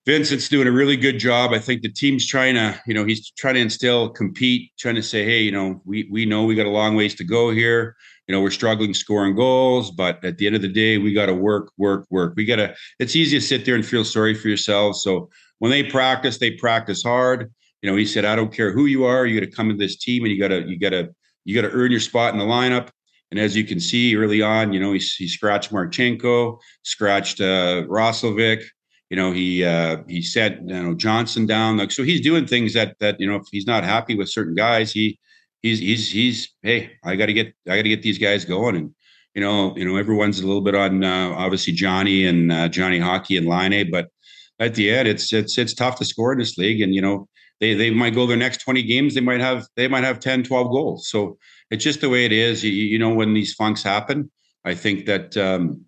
Vincent's 0.06 0.50
doing 0.50 0.68
a 0.68 0.72
really 0.72 0.98
good 0.98 1.20
job. 1.20 1.52
I 1.52 1.60
think 1.60 1.82
the 1.84 1.92
team's 1.92 2.26
trying 2.26 2.56
to, 2.56 2.82
you 2.88 2.96
know, 2.96 3.06
he's 3.06 3.30
trying 3.32 3.56
to 3.56 3.60
instill, 3.60 4.10
compete, 4.10 4.72
trying 4.80 4.96
to 4.96 5.04
say, 5.04 5.24
hey, 5.24 5.42
you 5.42 5.52
know, 5.52 5.82
we 5.86 6.08
we 6.12 6.26
know 6.26 6.46
we 6.46 6.56
got 6.56 6.66
a 6.66 6.72
long 6.72 6.96
ways 6.96 7.14
to 7.16 7.24
go 7.24 7.52
here. 7.52 7.96
You 8.28 8.34
know, 8.36 8.42
we're 8.42 8.52
struggling 8.52 8.94
scoring 8.94 9.36
goals, 9.36 9.92
but 9.92 10.24
at 10.24 10.38
the 10.38 10.48
end 10.48 10.56
of 10.56 10.62
the 10.62 10.68
day, 10.68 11.00
we 11.00 11.14
got 11.14 11.26
to 11.28 11.34
work, 11.34 11.72
work, 11.78 12.06
work. 12.10 12.34
We 12.36 12.46
got 12.46 12.58
to. 12.58 12.76
It's 13.00 13.16
easy 13.16 13.40
to 13.40 13.46
sit 13.46 13.66
there 13.66 13.76
and 13.76 13.86
feel 13.86 14.06
sorry 14.06 14.36
for 14.36 14.48
yourselves. 14.48 15.04
So 15.04 15.30
when 15.60 15.72
they 15.72 15.84
practice, 15.84 16.38
they 16.38 16.52
practice 16.52 17.04
hard. 17.04 17.54
You 17.82 17.90
know, 17.90 17.96
he 17.96 18.06
said, 18.06 18.26
I 18.26 18.36
don't 18.36 18.54
care 18.54 18.74
who 18.74 18.88
you 18.88 19.06
are, 19.06 19.26
you 19.26 19.40
got 19.40 19.46
to 19.46 19.52
come 19.52 19.70
into 19.70 19.84
this 19.84 19.98
team 19.98 20.24
and 20.24 20.34
you 20.34 20.40
got 20.40 20.50
to, 20.50 20.68
you 20.68 20.78
got 20.80 20.90
to, 20.90 21.10
you 21.46 21.56
got 21.56 21.68
to 21.68 21.74
earn 21.74 21.92
your 21.92 22.00
spot 22.00 22.34
in 22.34 22.40
the 22.40 22.46
lineup. 22.46 22.90
And 23.32 23.40
as 23.40 23.56
you 23.56 23.64
can 23.64 23.80
see 23.80 24.16
early 24.16 24.42
on, 24.42 24.74
you 24.74 24.80
know, 24.80 24.92
he, 24.92 25.00
he 25.00 25.28
scratched 25.28 25.72
Marchenko, 25.72 26.58
scratched 26.84 27.40
uh, 27.40 27.84
Roslovic. 27.88 28.64
You 29.10 29.18
know, 29.18 29.32
he 29.32 29.64
uh, 29.64 29.98
he 30.08 30.22
set 30.22 30.62
you 30.62 30.84
know 30.84 30.94
Johnson 30.94 31.48
down. 31.48 31.78
Like 31.78 31.92
so, 31.92 32.04
he's 32.04 32.22
doing 32.22 32.46
things 32.46 32.74
that 32.74 32.96
that 33.00 33.20
you 33.20 33.28
know 33.28 33.38
if 33.38 33.44
he's 33.52 33.66
not 33.66 33.84
happy 33.84 34.16
with 34.16 34.30
certain 34.30 34.54
guys, 34.54 34.92
he 34.92 35.20
he's 35.64 35.80
he's 35.80 36.12
he's 36.12 36.50
hey, 36.62 36.92
I 37.04 37.16
got 37.16 37.26
to 37.26 37.34
get 37.34 37.48
I 37.68 37.76
got 37.76 37.84
to 37.84 37.90
get 37.90 38.04
these 38.04 38.20
guys 38.20 38.46
going. 38.46 38.76
And 38.76 38.94
you 39.34 39.42
know, 39.42 39.76
you 39.76 39.86
know, 39.86 39.96
everyone's 39.96 40.40
a 40.40 40.46
little 40.46 40.62
bit 40.62 40.76
on 40.76 41.04
uh, 41.04 41.34
obviously 41.36 41.74
Johnny 41.74 42.26
and 42.26 42.52
uh, 42.52 42.68
Johnny 42.68 43.00
Hockey 43.00 43.38
and 43.38 43.48
Laine, 43.48 43.90
but 43.90 44.10
at 44.60 44.76
the 44.76 44.92
end, 44.92 45.08
it's 45.08 45.32
it's 45.34 45.58
it's 45.58 45.74
tough 45.74 45.98
to 46.00 46.06
score 46.06 46.34
in 46.34 46.40
this 46.40 46.58
league. 46.58 46.82
And 46.82 46.94
you 46.94 47.02
know, 47.02 47.28
they 47.60 47.74
they 47.74 47.92
might 47.92 48.16
go 48.16 48.28
their 48.28 48.38
next 48.38 48.62
20 48.62 48.84
games, 48.84 49.16
they 49.16 49.22
might 49.22 49.42
have 49.42 49.68
they 49.76 49.88
might 49.88 50.04
have 50.04 50.20
10, 50.20 50.44
12 50.44 50.72
goals. 50.72 51.10
So 51.10 51.38
it's 51.72 51.84
just 51.84 52.02
the 52.02 52.10
way 52.10 52.26
it 52.26 52.32
is. 52.32 52.64
You, 52.64 52.72
you 52.72 53.00
know, 53.00 53.14
when 53.14 53.34
these 53.34 53.54
funks 53.54 53.84
happen, 53.84 54.30
I 54.66 54.76
think 54.76 55.06
that 55.06 55.38
um, 55.38 55.86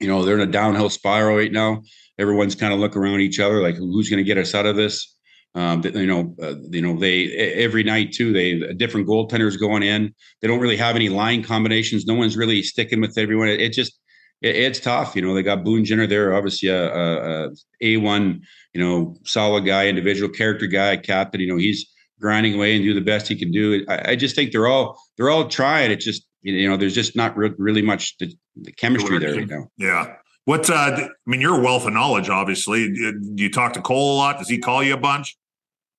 you 0.00 0.06
know 0.06 0.24
they're 0.24 0.36
in 0.36 0.48
a 0.48 0.52
downhill 0.52 0.90
spiral 0.90 1.36
right 1.36 1.52
now. 1.52 1.82
Everyone's 2.18 2.54
kind 2.54 2.72
of 2.72 2.78
looking 2.78 3.02
around 3.02 3.20
each 3.20 3.40
other 3.40 3.62
like, 3.62 3.76
who's 3.76 4.08
going 4.08 4.18
to 4.18 4.24
get 4.24 4.38
us 4.38 4.54
out 4.54 4.66
of 4.66 4.76
this? 4.76 5.16
Um, 5.54 5.82
you 5.84 6.06
know, 6.06 6.34
uh, 6.42 6.54
you 6.70 6.80
know, 6.80 6.98
they 6.98 7.26
every 7.32 7.82
night 7.82 8.12
too. 8.12 8.32
They 8.32 8.72
different 8.74 9.06
goaltenders 9.06 9.58
going 9.58 9.82
in. 9.82 10.14
They 10.40 10.48
don't 10.48 10.60
really 10.60 10.76
have 10.76 10.96
any 10.96 11.08
line 11.08 11.42
combinations. 11.42 12.06
No 12.06 12.14
one's 12.14 12.36
really 12.36 12.62
sticking 12.62 13.00
with 13.00 13.18
everyone. 13.18 13.48
It, 13.48 13.60
it 13.60 13.72
just 13.72 13.98
it, 14.42 14.56
it's 14.56 14.80
tough. 14.80 15.16
You 15.16 15.22
know, 15.22 15.34
they 15.34 15.42
got 15.42 15.64
Boone 15.64 15.84
Jenner 15.84 16.06
there, 16.06 16.34
obviously 16.34 16.68
a, 16.68 16.94
a, 16.94 17.50
a 17.80 17.96
one, 17.96 18.42
you 18.74 18.80
know, 18.80 19.16
solid 19.24 19.64
guy, 19.64 19.88
individual 19.88 20.28
character 20.28 20.66
guy, 20.66 20.96
captain. 20.96 21.40
You 21.40 21.48
know, 21.48 21.56
he's 21.56 21.86
grinding 22.20 22.54
away 22.54 22.76
and 22.76 22.84
do 22.84 22.94
the 22.94 23.00
best 23.00 23.28
he 23.28 23.36
can 23.36 23.50
do. 23.50 23.84
I, 23.88 24.12
I 24.12 24.16
just 24.16 24.34
think 24.34 24.52
they're 24.52 24.68
all 24.68 25.00
they're 25.16 25.30
all 25.30 25.48
trying. 25.48 25.90
It's 25.90 26.04
just 26.04 26.26
you 26.42 26.68
know, 26.68 26.76
there's 26.76 26.94
just 26.94 27.14
not 27.14 27.36
re- 27.36 27.54
really 27.56 27.82
much 27.82 28.16
the, 28.18 28.34
the 28.56 28.72
chemistry 28.72 29.18
there 29.18 29.34
right 29.36 29.48
now. 29.48 29.68
Yeah. 29.78 30.16
What 30.44 30.68
uh, 30.68 30.74
I 30.74 31.08
mean, 31.24 31.40
you're 31.40 31.60
a 31.60 31.62
wealth 31.62 31.86
of 31.86 31.92
knowledge. 31.92 32.28
Obviously, 32.28 32.92
do 32.92 33.42
you 33.42 33.50
talk 33.50 33.74
to 33.74 33.80
Cole 33.80 34.16
a 34.16 34.18
lot? 34.18 34.38
Does 34.38 34.48
he 34.48 34.58
call 34.58 34.82
you 34.82 34.94
a 34.94 34.98
bunch? 34.98 35.36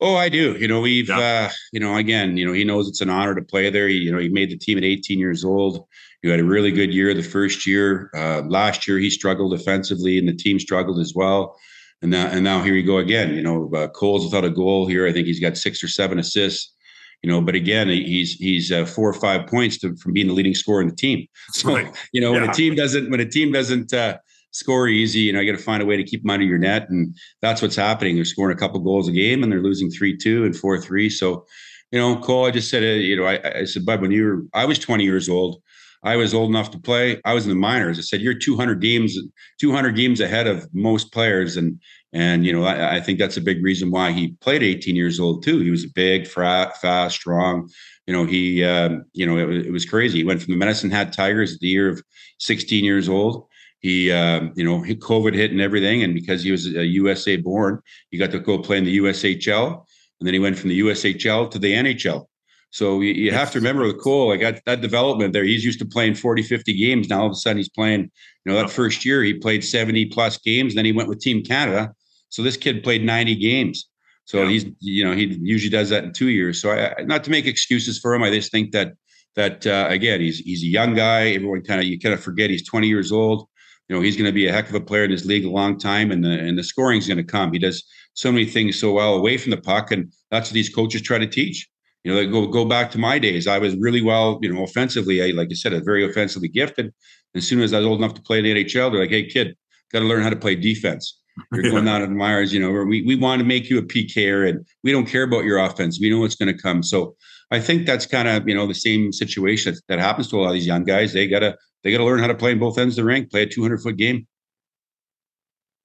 Oh, 0.01 0.17
I 0.17 0.27
do. 0.27 0.57
You 0.57 0.67
know, 0.67 0.81
we've, 0.81 1.07
yeah. 1.07 1.47
uh, 1.47 1.51
you 1.71 1.79
know, 1.79 1.95
again, 1.95 2.35
you 2.35 2.45
know, 2.45 2.51
he 2.51 2.65
knows 2.65 2.89
it's 2.89 2.99
an 2.99 3.09
honor 3.09 3.35
to 3.35 3.41
play 3.41 3.69
there. 3.69 3.87
He, 3.87 3.95
you 3.99 4.11
know, 4.11 4.17
he 4.17 4.27
made 4.27 4.49
the 4.49 4.57
team 4.57 4.77
at 4.77 4.83
18 4.83 5.17
years 5.17 5.45
old. 5.45 5.85
He 6.23 6.29
had 6.29 6.39
a 6.39 6.43
really 6.43 6.71
good 6.71 6.91
year 6.91 7.13
the 7.13 7.21
first 7.21 7.67
year. 7.67 8.09
Uh, 8.15 8.41
last 8.47 8.87
year, 8.87 8.97
he 8.97 9.09
struggled 9.09 9.53
offensively, 9.53 10.17
and 10.17 10.27
the 10.27 10.33
team 10.33 10.57
struggled 10.57 10.99
as 10.99 11.13
well. 11.13 11.55
And 12.01 12.11
now, 12.11 12.27
and 12.27 12.43
now 12.43 12.63
here 12.63 12.73
we 12.73 12.81
go 12.81 12.97
again. 12.97 13.35
You 13.35 13.43
know, 13.43 13.69
uh, 13.75 13.89
Cole's 13.89 14.23
without 14.23 14.45
a 14.45 14.49
goal 14.49 14.87
here. 14.87 15.05
I 15.05 15.13
think 15.13 15.27
he's 15.27 15.39
got 15.39 15.57
six 15.57 15.83
or 15.83 15.87
seven 15.87 16.17
assists. 16.17 16.73
You 17.21 17.29
know, 17.29 17.39
but 17.39 17.55
again, 17.55 17.87
he's 17.87 18.33
he's 18.33 18.71
uh, 18.71 18.85
four 18.85 19.09
or 19.09 19.13
five 19.13 19.47
points 19.47 19.77
to, 19.79 19.95
from 19.97 20.13
being 20.13 20.27
the 20.27 20.33
leading 20.33 20.55
scorer 20.55 20.81
in 20.81 20.87
the 20.87 20.95
team. 20.95 21.27
So 21.51 21.75
right. 21.75 21.95
you 22.11 22.21
know, 22.21 22.33
yeah. 22.33 22.41
when 22.41 22.49
a 22.49 22.53
team 22.53 22.75
doesn't 22.75 23.11
when 23.11 23.19
a 23.19 23.29
team 23.29 23.51
doesn't 23.51 23.93
uh, 23.93 24.17
score 24.51 24.87
easy. 24.87 25.19
You 25.19 25.33
know, 25.33 25.41
you 25.41 25.51
got 25.51 25.57
to 25.57 25.63
find 25.63 25.83
a 25.83 25.85
way 25.85 25.97
to 25.97 26.03
keep 26.03 26.23
them 26.23 26.31
under 26.31 26.45
your 26.45 26.57
net, 26.57 26.89
and 26.89 27.15
that's 27.41 27.61
what's 27.61 27.75
happening. 27.75 28.15
They're 28.15 28.25
scoring 28.25 28.55
a 28.55 28.59
couple 28.59 28.79
goals 28.79 29.09
a 29.09 29.11
game, 29.11 29.43
and 29.43 29.51
they're 29.51 29.61
losing 29.61 29.89
three 29.89 30.17
two 30.17 30.45
and 30.45 30.55
four 30.55 30.79
three. 30.79 31.09
So, 31.09 31.45
you 31.91 31.99
know, 31.99 32.17
Cole, 32.17 32.45
I 32.45 32.51
just 32.51 32.69
said, 32.69 32.83
uh, 32.83 32.99
you 33.01 33.17
know, 33.17 33.25
I, 33.25 33.59
I 33.59 33.63
said, 33.65 33.85
Bud, 33.85 34.01
when 34.01 34.11
you 34.11 34.25
were, 34.25 34.43
I 34.53 34.65
was 34.65 34.79
twenty 34.79 35.03
years 35.03 35.27
old. 35.27 35.61
I 36.03 36.15
was 36.17 36.33
old 36.33 36.49
enough 36.49 36.71
to 36.71 36.79
play. 36.79 37.21
I 37.23 37.33
was 37.33 37.45
in 37.45 37.49
the 37.49 37.55
minors. 37.55 37.97
I 37.97 38.01
said, 38.01 38.21
"You're 38.21 38.33
200 38.33 38.81
games, 38.81 39.17
200 39.59 39.95
games 39.95 40.19
ahead 40.19 40.47
of 40.47 40.67
most 40.73 41.11
players," 41.11 41.57
and 41.57 41.79
and 42.11 42.45
you 42.45 42.53
know, 42.53 42.63
I, 42.63 42.97
I 42.97 43.01
think 43.01 43.19
that's 43.19 43.37
a 43.37 43.41
big 43.41 43.63
reason 43.63 43.89
why 43.89 44.11
he 44.11 44.35
played 44.41 44.63
18 44.63 44.95
years 44.95 45.19
old 45.19 45.43
too. 45.43 45.59
He 45.59 45.71
was 45.71 45.85
a 45.85 45.93
big, 45.95 46.27
fat, 46.27 46.79
fast, 46.81 47.15
strong. 47.15 47.69
You 48.05 48.13
know, 48.13 48.25
he, 48.25 48.63
um, 48.63 49.05
you 49.13 49.25
know, 49.25 49.37
it, 49.37 49.67
it 49.67 49.71
was 49.71 49.85
crazy. 49.85 50.19
He 50.19 50.23
went 50.23 50.41
from 50.41 50.53
the 50.53 50.57
Medicine 50.57 50.91
Hat 50.91 51.13
Tigers 51.13 51.53
at 51.53 51.59
the 51.61 51.67
year 51.67 51.89
of 51.89 52.03
16 52.39 52.83
years 52.83 53.07
old 53.07 53.47
he, 53.83 54.09
uh, 54.11 54.47
you 54.55 54.63
know, 54.63 54.79
COVID 54.79 55.35
hit 55.35 55.51
and 55.51 55.59
everything, 55.59 56.03
and 56.03 56.13
because 56.13 56.41
he 56.41 56.51
was 56.51 56.73
a 56.73 56.85
USA 56.85 57.35
born, 57.35 57.81
he 58.09 58.17
got 58.17 58.31
to 58.31 58.39
go 58.39 58.57
play 58.57 58.77
in 58.77 58.85
the 58.85 58.97
USHL, 58.97 59.85
and 60.19 60.25
then 60.25 60.33
he 60.33 60.39
went 60.39 60.57
from 60.57 60.69
the 60.69 60.79
USHL 60.79 61.51
to 61.51 61.59
the 61.59 61.73
NHL. 61.73 62.25
So 62.73 63.01
you, 63.01 63.13
you 63.13 63.31
have 63.31 63.51
to 63.51 63.59
remember 63.59 63.83
with 63.83 64.01
Cole, 64.01 64.29
like 64.29 64.41
got 64.41 64.55
that 64.65 64.81
development 64.81 65.31
there. 65.31 65.43
He's 65.43 65.63
used 65.63 65.77
to 65.77 65.85
playing 65.85 66.15
40, 66.15 66.41
50 66.41 66.73
games. 66.73 67.07
Now 67.07 67.19
all 67.19 67.27
of 67.27 67.33
a 67.33 67.35
sudden 67.35 67.57
he's 67.57 67.69
playing, 67.69 68.01
you 68.01 68.51
know, 68.51 68.55
that 68.55 68.71
first 68.71 69.05
year 69.05 69.21
he 69.21 69.35
played 69.35 69.63
70 69.63 70.07
plus 70.07 70.39
games. 70.39 70.73
Then 70.73 70.83
he 70.83 70.91
went 70.91 71.07
with 71.07 71.19
Team 71.19 71.43
Canada. 71.43 71.93
So 72.29 72.41
this 72.41 72.57
kid 72.57 72.83
played 72.83 73.05
90 73.05 73.35
games. 73.35 73.87
So 74.25 74.41
yeah. 74.41 74.49
he's, 74.49 74.65
you 74.79 75.05
know, 75.05 75.15
he 75.15 75.37
usually 75.39 75.69
does 75.69 75.89
that 75.89 76.03
in 76.03 76.13
two 76.13 76.29
years. 76.29 76.59
So 76.59 76.71
I, 76.71 77.03
not 77.03 77.23
to 77.25 77.29
make 77.29 77.45
excuses 77.45 77.99
for 77.99 78.15
him, 78.15 78.23
I 78.23 78.31
just 78.31 78.51
think 78.51 78.71
that 78.71 78.93
that 79.35 79.67
uh, 79.67 79.85
again, 79.89 80.19
he's 80.21 80.39
he's 80.39 80.63
a 80.63 80.67
young 80.67 80.95
guy. 80.95 81.29
Everyone 81.29 81.61
kind 81.61 81.79
of 81.79 81.85
you 81.85 81.99
kind 81.99 82.13
of 82.13 82.23
forget 82.23 82.49
he's 82.49 82.67
20 82.67 82.87
years 82.87 83.11
old 83.11 83.47
you 83.89 83.95
know 83.95 84.01
he's 84.01 84.15
going 84.15 84.25
to 84.25 84.31
be 84.31 84.47
a 84.47 84.51
heck 84.51 84.69
of 84.69 84.75
a 84.75 84.79
player 84.79 85.03
in 85.03 85.11
this 85.11 85.25
league 85.25 85.45
a 85.45 85.49
long 85.49 85.77
time, 85.77 86.11
and 86.11 86.23
the 86.23 86.31
and 86.31 86.57
the 86.57 86.63
scoring 86.63 86.97
is 86.97 87.07
going 87.07 87.17
to 87.17 87.23
come. 87.23 87.51
He 87.51 87.59
does 87.59 87.83
so 88.13 88.31
many 88.31 88.45
things 88.45 88.79
so 88.79 88.93
well 88.93 89.15
away 89.15 89.37
from 89.37 89.51
the 89.51 89.57
puck, 89.57 89.91
and 89.91 90.11
that's 90.31 90.49
what 90.49 90.53
these 90.53 90.69
coaches 90.69 91.01
try 91.01 91.17
to 91.17 91.27
teach. 91.27 91.67
You 92.03 92.13
know, 92.13 92.19
like 92.19 92.31
go 92.31 92.47
go 92.47 92.65
back 92.65 92.91
to 92.91 92.97
my 92.97 93.17
days. 93.17 93.47
I 93.47 93.59
was 93.59 93.75
really 93.77 94.01
well, 94.01 94.39
you 94.41 94.53
know, 94.53 94.63
offensively. 94.63 95.23
I, 95.23 95.27
like 95.27 95.49
I 95.51 95.55
said, 95.55 95.73
a 95.73 95.81
very 95.81 96.05
offensively 96.05 96.49
gifted. 96.49 96.93
As 97.35 97.47
soon 97.47 97.61
as 97.61 97.73
I 97.73 97.77
was 97.77 97.87
old 97.87 97.99
enough 97.99 98.13
to 98.15 98.21
play 98.21 98.39
in 98.39 98.43
the 98.43 98.63
NHL, 98.63 98.91
they're 98.91 99.01
like, 99.01 99.09
"Hey, 99.09 99.25
kid, 99.25 99.55
got 99.91 99.99
to 99.99 100.05
learn 100.05 100.21
how 100.21 100.29
to 100.29 100.35
play 100.35 100.55
defense." 100.55 101.19
You're 101.53 101.71
going 101.71 101.85
down 101.85 102.03
at 102.03 102.11
Myers, 102.11 102.53
you 102.53 102.59
know, 102.59 102.71
we 102.83 103.01
we 103.03 103.15
want 103.15 103.39
to 103.39 103.45
make 103.45 103.69
you 103.69 103.79
a 103.79 103.83
PKer, 103.83 104.47
and 104.47 104.65
we 104.83 104.91
don't 104.91 105.05
care 105.05 105.23
about 105.23 105.45
your 105.45 105.57
offense. 105.57 105.99
We 105.99 106.09
know 106.09 106.19
what's 106.19 106.35
going 106.35 106.55
to 106.55 106.61
come. 106.61 106.83
So 106.83 107.15
I 107.51 107.59
think 107.59 107.85
that's 107.85 108.05
kind 108.05 108.27
of 108.27 108.47
you 108.47 108.55
know 108.55 108.67
the 108.67 108.75
same 108.75 109.11
situation 109.11 109.75
that 109.87 109.99
happens 109.99 110.27
to 110.29 110.37
a 110.37 110.41
lot 110.41 110.47
of 110.49 110.53
these 110.53 110.67
young 110.67 110.83
guys. 110.83 111.13
They 111.13 111.27
gotta 111.27 111.57
they 111.83 111.91
got 111.91 111.99
to 111.99 112.05
learn 112.05 112.19
how 112.19 112.27
to 112.27 112.35
play 112.35 112.51
in 112.51 112.59
both 112.59 112.77
ends 112.77 112.97
of 112.97 113.03
the 113.03 113.07
rink, 113.07 113.31
play 113.31 113.43
a 113.43 113.47
200 113.47 113.81
foot 113.81 113.97
game. 113.97 114.27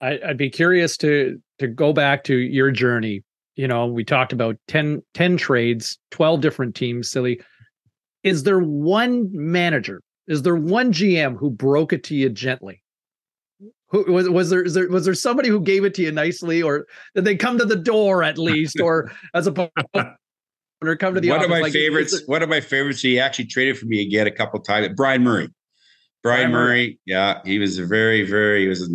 I, 0.00 0.18
would 0.26 0.36
be 0.36 0.50
curious 0.50 0.96
to 0.98 1.40
to 1.58 1.66
go 1.66 1.92
back 1.92 2.24
to 2.24 2.36
your 2.36 2.70
journey. 2.70 3.22
You 3.58 3.66
know, 3.66 3.86
we 3.86 4.04
talked 4.04 4.32
about 4.32 4.56
10, 4.68 5.02
10 5.14 5.36
trades, 5.36 5.98
12 6.12 6.40
different 6.40 6.76
teams, 6.76 7.10
silly. 7.10 7.40
Is 8.22 8.44
there 8.44 8.60
one 8.60 9.28
manager? 9.32 10.00
Is 10.28 10.42
there 10.42 10.54
one 10.54 10.92
GM 10.92 11.36
who 11.36 11.50
broke 11.50 11.92
it 11.92 12.04
to 12.04 12.14
you 12.14 12.28
gently? 12.28 12.82
Who 13.88 14.12
was 14.12 14.28
was 14.28 14.50
there, 14.50 14.62
there 14.68 14.88
was 14.88 15.06
there 15.06 15.14
somebody 15.14 15.48
who 15.48 15.60
gave 15.60 15.84
it 15.84 15.94
to 15.94 16.02
you 16.02 16.12
nicely, 16.12 16.62
or 16.62 16.86
did 17.16 17.24
they 17.24 17.34
come 17.34 17.58
to 17.58 17.64
the 17.64 17.74
door 17.74 18.22
at 18.22 18.38
least, 18.38 18.78
or 18.80 19.10
as 19.34 19.48
a 19.48 19.70
or 20.82 20.96
come 20.96 21.14
to 21.14 21.20
the 21.20 21.30
one 21.30 21.38
office, 21.38 21.46
of 21.46 21.50
my 21.50 21.60
like, 21.60 21.72
favorites. 21.72 22.22
One 22.26 22.42
of 22.42 22.48
my 22.48 22.60
favorites. 22.60 23.00
He 23.00 23.18
actually 23.18 23.46
traded 23.46 23.76
for 23.76 23.86
me 23.86 24.02
again 24.02 24.26
a 24.26 24.30
couple 24.30 24.60
times. 24.60 24.90
Brian 24.94 25.24
Murray. 25.24 25.48
Brian 26.22 26.52
Murray, 26.52 26.98
yeah, 27.06 27.40
he 27.44 27.58
was 27.58 27.78
a 27.78 27.86
very, 27.86 28.22
very, 28.22 28.62
he 28.62 28.68
was 28.68 28.90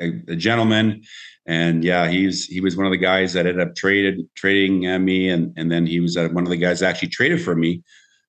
a, 0.00 0.10
a, 0.28 0.36
gentleman, 0.36 1.02
and 1.46 1.82
yeah, 1.82 2.08
he's 2.08 2.46
he 2.46 2.60
was 2.60 2.76
one 2.76 2.86
of 2.86 2.92
the 2.92 2.98
guys 2.98 3.32
that 3.32 3.46
ended 3.46 3.66
up 3.66 3.74
traded 3.74 4.20
trading 4.36 4.86
uh, 4.86 4.98
me, 4.98 5.28
and 5.28 5.52
and 5.56 5.70
then 5.70 5.86
he 5.86 6.00
was 6.00 6.16
uh, 6.16 6.28
one 6.28 6.44
of 6.44 6.50
the 6.50 6.56
guys 6.56 6.80
that 6.80 6.90
actually 6.90 7.08
traded 7.08 7.42
for 7.42 7.56
me 7.56 7.82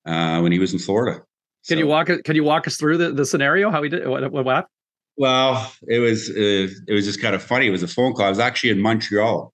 uh, 0.06 0.40
when 0.40 0.52
he 0.52 0.60
was 0.60 0.74
in 0.74 0.80
Florida. 0.80 1.22
Can 1.68 1.76
so, 1.78 1.80
you 1.80 1.88
walk? 1.88 2.10
Can 2.24 2.36
you 2.36 2.44
walk 2.44 2.68
us 2.68 2.78
through 2.78 2.98
the, 2.98 3.12
the 3.12 3.26
scenario? 3.26 3.70
How 3.70 3.84
he 3.84 3.90
did? 3.90 4.08
What? 4.08 4.32
What? 4.32 4.46
what? 4.46 4.68
Well, 5.16 5.72
it 5.88 6.00
was 6.00 6.30
uh, 6.30 6.68
it 6.88 6.94
was 6.94 7.06
just 7.06 7.22
kind 7.22 7.36
of 7.36 7.44
funny. 7.44 7.68
It 7.68 7.72
was 7.72 7.84
a 7.84 7.88
phone 7.88 8.14
call. 8.14 8.26
I 8.26 8.30
was 8.30 8.40
actually 8.40 8.72
in 8.72 8.82
Montreal. 8.82 9.54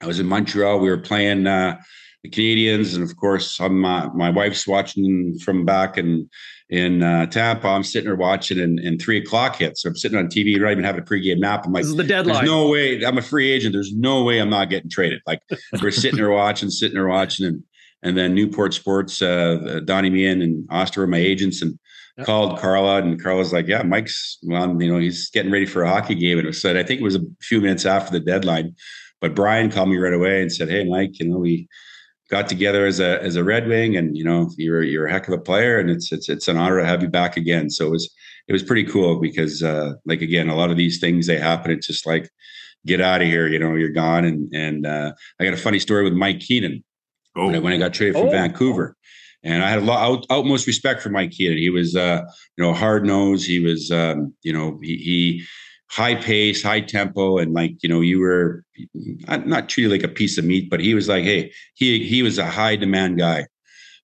I 0.00 0.06
was 0.06 0.18
in 0.18 0.26
Montreal. 0.26 0.80
We 0.80 0.90
were 0.90 0.98
playing 0.98 1.46
uh, 1.46 1.80
the 2.24 2.30
Canadiens, 2.30 2.94
and 2.94 3.04
of 3.04 3.16
course, 3.16 3.60
I'm, 3.60 3.80
my 3.80 4.08
my 4.08 4.30
wife's 4.30 4.66
watching 4.66 5.38
from 5.38 5.64
back 5.64 5.96
and 5.96 6.28
in 6.70 7.02
uh, 7.02 7.26
Tampa. 7.26 7.68
I'm 7.68 7.82
sitting 7.82 8.06
there 8.08 8.16
watching, 8.16 8.60
and, 8.60 8.78
and 8.78 9.00
three 9.00 9.18
o'clock 9.18 9.56
hits. 9.56 9.82
So 9.82 9.88
I'm 9.88 9.96
sitting 9.96 10.18
on 10.18 10.26
TV, 10.26 10.58
not 10.60 10.72
even 10.72 10.84
having 10.84 11.00
a 11.00 11.04
pregame 11.04 11.40
nap. 11.40 11.64
I'm 11.64 11.72
like, 11.72 11.82
this 11.82 11.90
is 11.90 11.96
the 11.96 12.04
deadline. 12.04 12.36
There's 12.36 12.46
no 12.46 12.68
way. 12.68 13.04
I'm 13.04 13.18
a 13.18 13.22
free 13.22 13.50
agent. 13.50 13.72
There's 13.72 13.94
no 13.94 14.22
way 14.24 14.38
I'm 14.38 14.50
not 14.50 14.68
getting 14.70 14.90
traded. 14.90 15.22
Like 15.26 15.42
we're 15.82 15.90
sitting 15.90 16.16
there 16.16 16.30
watching, 16.30 16.70
sitting 16.70 16.94
there 16.94 17.08
watching, 17.08 17.46
and 17.46 17.62
and 18.02 18.16
then 18.16 18.34
Newport 18.34 18.74
Sports, 18.74 19.20
uh, 19.22 19.80
Donnie 19.84 20.10
Meehan 20.10 20.42
and 20.42 20.66
Oster 20.70 21.00
were 21.00 21.06
my 21.06 21.18
agents, 21.18 21.62
and 21.62 21.78
yep. 22.16 22.26
called 22.26 22.58
Carla, 22.58 22.98
and 22.98 23.22
Carla's 23.22 23.52
like, 23.52 23.66
yeah, 23.66 23.82
Mike's 23.82 24.38
on. 24.52 24.78
You 24.80 24.92
know, 24.92 24.98
he's 24.98 25.30
getting 25.30 25.50
ready 25.50 25.66
for 25.66 25.82
a 25.82 25.88
hockey 25.88 26.14
game, 26.14 26.38
and 26.38 26.46
it 26.46 26.50
was 26.50 26.60
said. 26.60 26.76
I 26.76 26.82
think 26.82 27.00
it 27.00 27.04
was 27.04 27.16
a 27.16 27.24
few 27.40 27.60
minutes 27.60 27.86
after 27.86 28.12
the 28.12 28.20
deadline, 28.20 28.74
but 29.20 29.34
Brian 29.34 29.70
called 29.70 29.88
me 29.88 29.96
right 29.96 30.12
away 30.12 30.42
and 30.42 30.52
said, 30.52 30.68
hey, 30.68 30.84
Mike, 30.84 31.18
you 31.18 31.28
know, 31.28 31.38
we 31.38 31.68
got 32.30 32.48
together 32.48 32.86
as 32.86 33.00
a 33.00 33.22
as 33.22 33.36
a 33.36 33.44
Red 33.44 33.68
Wing, 33.68 33.96
and 33.96 34.16
you 34.16 34.24
know 34.24 34.50
you're 34.56 34.82
you're 34.82 35.06
a 35.06 35.10
heck 35.10 35.28
of 35.28 35.34
a 35.34 35.38
player, 35.38 35.78
and 35.78 35.90
it's 35.90 36.12
it's 36.12 36.28
it's 36.28 36.48
an 36.48 36.56
honor 36.56 36.80
to 36.80 36.86
have 36.86 37.02
you 37.02 37.08
back 37.08 37.36
again. 37.36 37.70
So 37.70 37.86
it 37.86 37.90
was 37.90 38.14
it 38.48 38.52
was 38.52 38.62
pretty 38.62 38.84
cool 38.84 39.20
because 39.20 39.62
uh, 39.62 39.94
like 40.04 40.22
again, 40.22 40.48
a 40.48 40.56
lot 40.56 40.70
of 40.70 40.76
these 40.76 40.98
things 40.98 41.26
they 41.26 41.38
happen. 41.38 41.70
It's 41.70 41.86
just 41.86 42.06
like 42.06 42.28
get 42.86 43.00
out 43.00 43.22
of 43.22 43.28
here, 43.28 43.46
you 43.46 43.58
know, 43.58 43.74
you're 43.74 43.90
gone. 43.90 44.24
And 44.24 44.54
and 44.54 44.86
uh, 44.86 45.12
I 45.38 45.44
got 45.44 45.54
a 45.54 45.58
funny 45.58 45.78
story 45.78 46.04
with 46.04 46.14
Mike 46.14 46.40
Keenan 46.40 46.82
oh. 47.36 47.46
when, 47.46 47.54
I, 47.54 47.58
when 47.58 47.72
I 47.72 47.78
got 47.78 47.94
traded 47.94 48.14
from 48.14 48.28
oh. 48.28 48.30
Vancouver. 48.30 48.96
And 49.44 49.62
I 49.62 49.70
had 49.70 49.78
a 49.78 49.84
lot 49.84 50.02
out, 50.02 50.26
utmost 50.30 50.66
respect 50.66 51.00
for 51.00 51.10
Mike 51.10 51.30
Keenan. 51.30 51.58
He 51.58 51.70
was, 51.70 51.94
uh, 51.94 52.22
you 52.56 52.64
know, 52.64 52.74
hard 52.74 53.04
nose. 53.04 53.44
He 53.44 53.60
was, 53.60 53.88
um, 53.92 54.34
you 54.42 54.52
know, 54.52 54.80
he, 54.82 54.96
he 54.96 55.44
high 55.90 56.14
pace, 56.14 56.62
high 56.62 56.80
tempo, 56.80 57.38
and 57.38 57.52
like 57.52 57.82
you 57.82 57.88
know, 57.88 58.00
you 58.00 58.20
were 58.20 58.64
not 59.26 59.68
treated 59.68 59.90
like 59.90 60.02
a 60.02 60.14
piece 60.14 60.38
of 60.38 60.44
meat, 60.44 60.70
but 60.70 60.80
he 60.80 60.94
was 60.94 61.08
like, 61.08 61.24
hey, 61.24 61.52
he 61.74 62.06
he 62.06 62.22
was 62.22 62.38
a 62.38 62.46
high 62.46 62.76
demand 62.76 63.18
guy, 63.18 63.46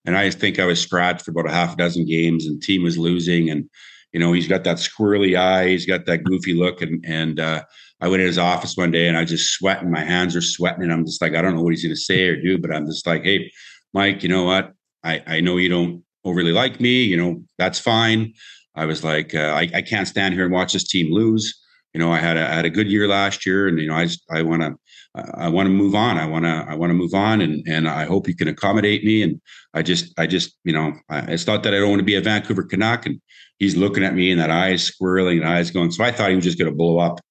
and 0.05 0.17
I 0.17 0.29
think 0.31 0.59
I 0.59 0.65
was 0.65 0.81
scratched 0.81 1.23
for 1.23 1.31
about 1.31 1.47
a 1.47 1.53
half 1.53 1.73
a 1.73 1.77
dozen 1.77 2.05
games, 2.05 2.45
and 2.45 2.61
team 2.61 2.83
was 2.83 2.97
losing, 2.97 3.49
and 3.49 3.69
you 4.11 4.19
know, 4.19 4.33
he's 4.33 4.47
got 4.47 4.63
that 4.63 4.77
squirrely 4.77 5.37
eye, 5.37 5.67
he's 5.67 5.85
got 5.85 6.05
that 6.05 6.23
goofy 6.23 6.53
look, 6.53 6.81
and 6.81 7.03
and 7.05 7.39
uh, 7.39 7.63
I 8.01 8.07
went 8.07 8.21
in 8.21 8.27
his 8.27 8.39
office 8.39 8.75
one 8.75 8.91
day, 8.91 9.07
and 9.07 9.17
I 9.17 9.21
was 9.21 9.29
just 9.29 9.53
sweating, 9.53 9.91
my 9.91 10.03
hands 10.03 10.35
are 10.35 10.41
sweating, 10.41 10.83
and 10.83 10.91
I'm 10.91 11.05
just 11.05 11.21
like, 11.21 11.35
I 11.35 11.41
don't 11.41 11.55
know 11.55 11.61
what 11.63 11.73
he's 11.73 11.83
to 11.83 11.95
say 11.95 12.27
or 12.27 12.41
do, 12.41 12.57
but 12.57 12.73
I'm 12.73 12.87
just 12.87 13.05
like, 13.05 13.23
hey, 13.23 13.51
Mike, 13.93 14.23
you 14.23 14.29
know 14.29 14.43
what? 14.43 14.73
I 15.03 15.21
I 15.27 15.41
know 15.41 15.57
you 15.57 15.69
don't 15.69 16.03
overly 16.23 16.51
like 16.51 16.79
me, 16.79 17.03
you 17.03 17.17
know, 17.17 17.43
that's 17.59 17.79
fine. 17.79 18.33
I 18.77 18.85
was 18.85 19.03
like, 19.03 19.33
uh, 19.33 19.53
I, 19.55 19.69
I 19.73 19.81
can't 19.81 20.07
stand 20.07 20.33
here 20.33 20.43
and 20.43 20.53
watch 20.53 20.73
this 20.73 20.85
team 20.85 21.13
lose 21.13 21.61
you 21.95 21.99
know, 21.99 22.11
I 22.11 22.19
had 22.19 22.35
a, 22.35 22.41
I 22.41 22.53
had 22.53 22.65
a 22.65 22.69
good 22.69 22.91
year 22.91 23.07
last 23.07 23.45
year, 23.45 23.69
and 23.69 23.79
you 23.79 23.87
know, 23.87 23.95
I 23.95 24.09
I 24.29 24.41
want 24.41 24.63
to 24.63 24.75
I 25.15 25.47
want 25.47 25.67
to 25.67 25.71
move 25.71 25.95
on. 25.95 26.17
I 26.17 26.25
want 26.25 26.43
to 26.43 26.65
I 26.67 26.75
want 26.75 26.89
to 26.89 26.93
move 26.93 27.13
on, 27.13 27.39
and 27.39 27.65
and 27.65 27.87
I 27.87 28.03
hope 28.03 28.27
you 28.27 28.35
can 28.35 28.49
accommodate 28.49 29.05
me. 29.05 29.23
And 29.23 29.39
I 29.73 29.81
just 29.81 30.13
I 30.19 30.27
just 30.27 30.57
you 30.65 30.73
know, 30.73 30.91
I, 31.07 31.19
it's 31.19 31.47
not 31.47 31.63
that 31.63 31.73
I 31.73 31.77
don't 31.77 31.91
want 31.91 32.01
to 32.01 32.05
be 32.05 32.15
a 32.15 32.21
Vancouver 32.21 32.63
Canuck, 32.63 33.05
and 33.05 33.21
he's 33.59 33.77
looking 33.77 34.03
at 34.03 34.13
me 34.13 34.29
and 34.29 34.41
that 34.41 34.49
eyes 34.49 34.91
squirreling 34.91 35.37
and 35.37 35.47
eyes 35.47 35.71
going. 35.71 35.89
So 35.89 36.03
I 36.03 36.11
thought 36.11 36.31
he 36.31 36.35
was 36.35 36.43
just 36.43 36.59
going 36.59 36.69
to 36.69 36.75
blow 36.75 36.99
up. 36.99 37.21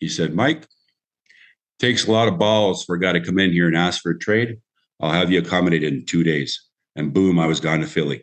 He 0.00 0.10
said, 0.10 0.34
Mike, 0.34 0.66
takes 1.78 2.06
a 2.06 2.12
lot 2.12 2.28
of 2.28 2.38
balls 2.38 2.84
for 2.84 2.96
a 2.96 3.00
guy 3.00 3.12
to 3.12 3.24
come 3.24 3.38
in 3.38 3.52
here 3.52 3.68
and 3.68 3.76
ask 3.76 4.02
for 4.02 4.10
a 4.10 4.18
trade. 4.18 4.58
I'll 5.00 5.12
have 5.12 5.32
you 5.32 5.38
accommodated 5.38 5.94
in 5.94 6.04
two 6.04 6.24
days. 6.24 6.62
And 6.94 7.14
boom, 7.14 7.38
I 7.38 7.46
was 7.46 7.58
gone 7.58 7.80
to 7.80 7.86
Philly. 7.86 8.22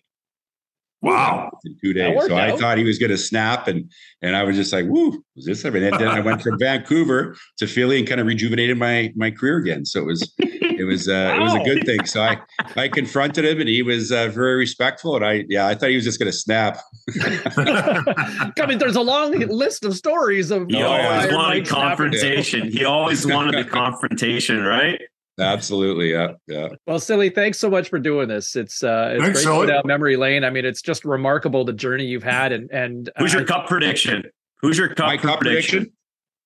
Wow. 1.02 1.50
In 1.66 1.76
two 1.84 1.94
days. 1.94 2.26
So 2.28 2.36
out. 2.36 2.50
I 2.50 2.58
thought 2.58 2.78
he 2.78 2.84
was 2.84 3.00
going 3.00 3.10
to 3.10 3.18
snap. 3.18 3.68
And 3.68 3.92
and 4.22 4.36
I 4.36 4.44
was 4.44 4.56
just 4.56 4.72
like, 4.72 4.86
woo, 4.86 5.24
was 5.36 5.46
this? 5.46 5.66
I 5.66 5.72
mean, 5.72 5.84
then 5.84 6.08
I 6.08 6.20
went 6.20 6.44
from 6.44 6.60
Vancouver 6.60 7.36
to 7.58 7.68
Philly 7.68 7.98
and 7.98 8.08
kind 8.08 8.22
of 8.22 8.28
rejuvenated 8.28 8.78
my 8.78 9.12
my 9.16 9.32
career 9.32 9.58
again. 9.58 9.84
So 9.86 10.02
it 10.02 10.06
was 10.06 10.32
it 10.38 10.86
was 10.86 11.10
uh, 11.10 11.36
wow. 11.36 11.36
it 11.36 11.40
was 11.44 11.54
a 11.56 11.64
good 11.64 11.86
thing. 11.86 12.06
So 12.06 12.22
I 12.22 12.38
I 12.76 12.88
confronted 12.88 13.46
him 13.46 13.60
and 13.60 13.68
he 13.68 13.82
was 13.82 14.12
uh, 14.12 14.28
very 14.28 14.56
respectful. 14.58 15.16
And 15.16 15.26
I 15.26 15.46
yeah, 15.50 15.68
I 15.68 15.74
thought 15.74 15.90
he 15.90 15.96
was 15.96 16.06
just 16.06 16.20
going 16.20 16.32
to 16.32 16.38
snap. 16.38 16.80
I 17.20 18.66
mean, 18.68 18.78
there's 18.78 18.96
a 18.96 19.02
long 19.02 19.32
list 19.32 19.84
of 19.84 19.96
stories 19.96 20.52
of. 20.52 20.68
He 20.70 20.84
always 20.84 21.34
wanted 21.34 21.68
confrontation. 21.68 22.72
He 22.72 22.86
always 22.86 23.26
wanted 23.26 23.66
the 23.66 23.68
confrontation, 23.68 24.64
right? 24.64 25.02
Absolutely. 25.39 26.12
Yeah. 26.12 26.34
Yeah. 26.48 26.70
Well, 26.86 27.00
Silly, 27.00 27.30
thanks 27.30 27.58
so 27.58 27.70
much 27.70 27.89
for 27.89 28.00
doing 28.00 28.28
this. 28.28 28.56
It's 28.56 28.84
uh 28.84 29.13
it's 29.13 29.24
thanks, 29.24 29.46
great 29.46 29.62
to 29.62 29.67
down 29.67 29.82
memory 29.86 30.17
lane. 30.17 30.44
I 30.44 30.50
mean, 30.50 30.65
it's 30.65 30.82
just 30.82 31.06
remarkable 31.06 31.63
the 31.65 31.74
journey 31.74 32.06
you've 32.06 32.24
had 32.24 32.52
and 32.52 32.70
and 32.72 33.10
who's 33.17 33.34
your 33.34 33.46
cup 33.46 33.67
prediction? 33.67 34.24
Who's 34.62 34.78
your 34.78 34.89
cup, 34.89 35.20
cup 35.22 35.39
prediction? 35.39 35.80
prediction? 35.80 35.94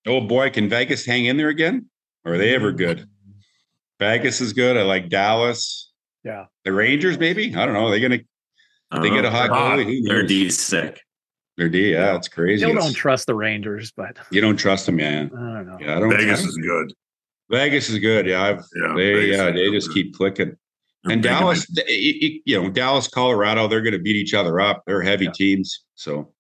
Oh 0.08 0.22
boy, 0.22 0.50
can 0.50 0.70
Vegas 0.70 1.06
hang 1.06 1.26
in 1.26 1.38
there 1.38 1.50
again? 1.50 1.90
Or 2.24 2.34
are 2.34 2.38
they 2.38 2.56
ever 2.56 2.72
good? 2.72 3.08
Vegas 4.00 4.42
is 4.42 4.54
good. 4.54 4.78
I 4.78 4.84
like 4.84 5.10
Dallas. 5.10 5.92
Yeah. 6.24 6.46
The 6.64 6.74
Rangers, 6.74 7.20
maybe? 7.20 7.56
I 7.56 7.66
don't 7.66 7.74
know. 7.74 7.88
Are 7.88 7.92
they 7.92 8.00
gonna 8.00 8.20
they 9.02 9.10
get 9.10 9.26
a 9.26 9.32
hot 9.32 9.50
goalie? 9.50 10.06
Their 10.06 10.26
D's 10.26 10.60
sick. 10.60 11.02
Their 11.58 11.70
D, 11.70 11.94
yeah, 11.94 12.16
it's 12.16 12.28
crazy. 12.28 12.68
You 12.68 12.74
don't 12.74 12.94
trust 12.94 13.28
the 13.28 13.36
Rangers, 13.36 13.92
but 13.96 14.18
you 14.30 14.42
don't 14.42 14.58
trust 14.58 14.86
them, 14.86 15.00
yeah. 15.00 15.08
I 15.08 15.22
don't 15.22 15.68
know. 15.68 15.78
Yeah, 15.80 15.96
I 15.96 16.00
don't. 16.02 16.10
Vegas 16.10 16.44
is 16.44 16.58
good. 16.58 16.94
Vegas 17.50 17.90
is 17.90 18.00
good. 18.00 18.26
Yeah, 18.26 18.44
I've, 18.44 18.64
yeah 18.76 18.94
they 18.96 19.26
yeah 19.26 19.52
they 19.52 19.70
just 19.72 19.94
keep 19.94 20.16
clicking. 20.16 20.56
They're 21.04 21.14
and 21.14 21.22
Dallas, 21.22 21.68
you 21.88 22.62
know, 22.62 22.70
Dallas, 22.70 23.08
Colorado, 23.08 23.68
they're 23.68 23.82
going 23.82 23.94
to 23.94 24.00
beat 24.00 24.16
each 24.16 24.34
other 24.34 24.60
up. 24.60 24.84
They're 24.88 25.04
heavy 25.04 25.26
yeah. 25.26 25.32
teams. 25.32 25.84
So, 25.94 26.34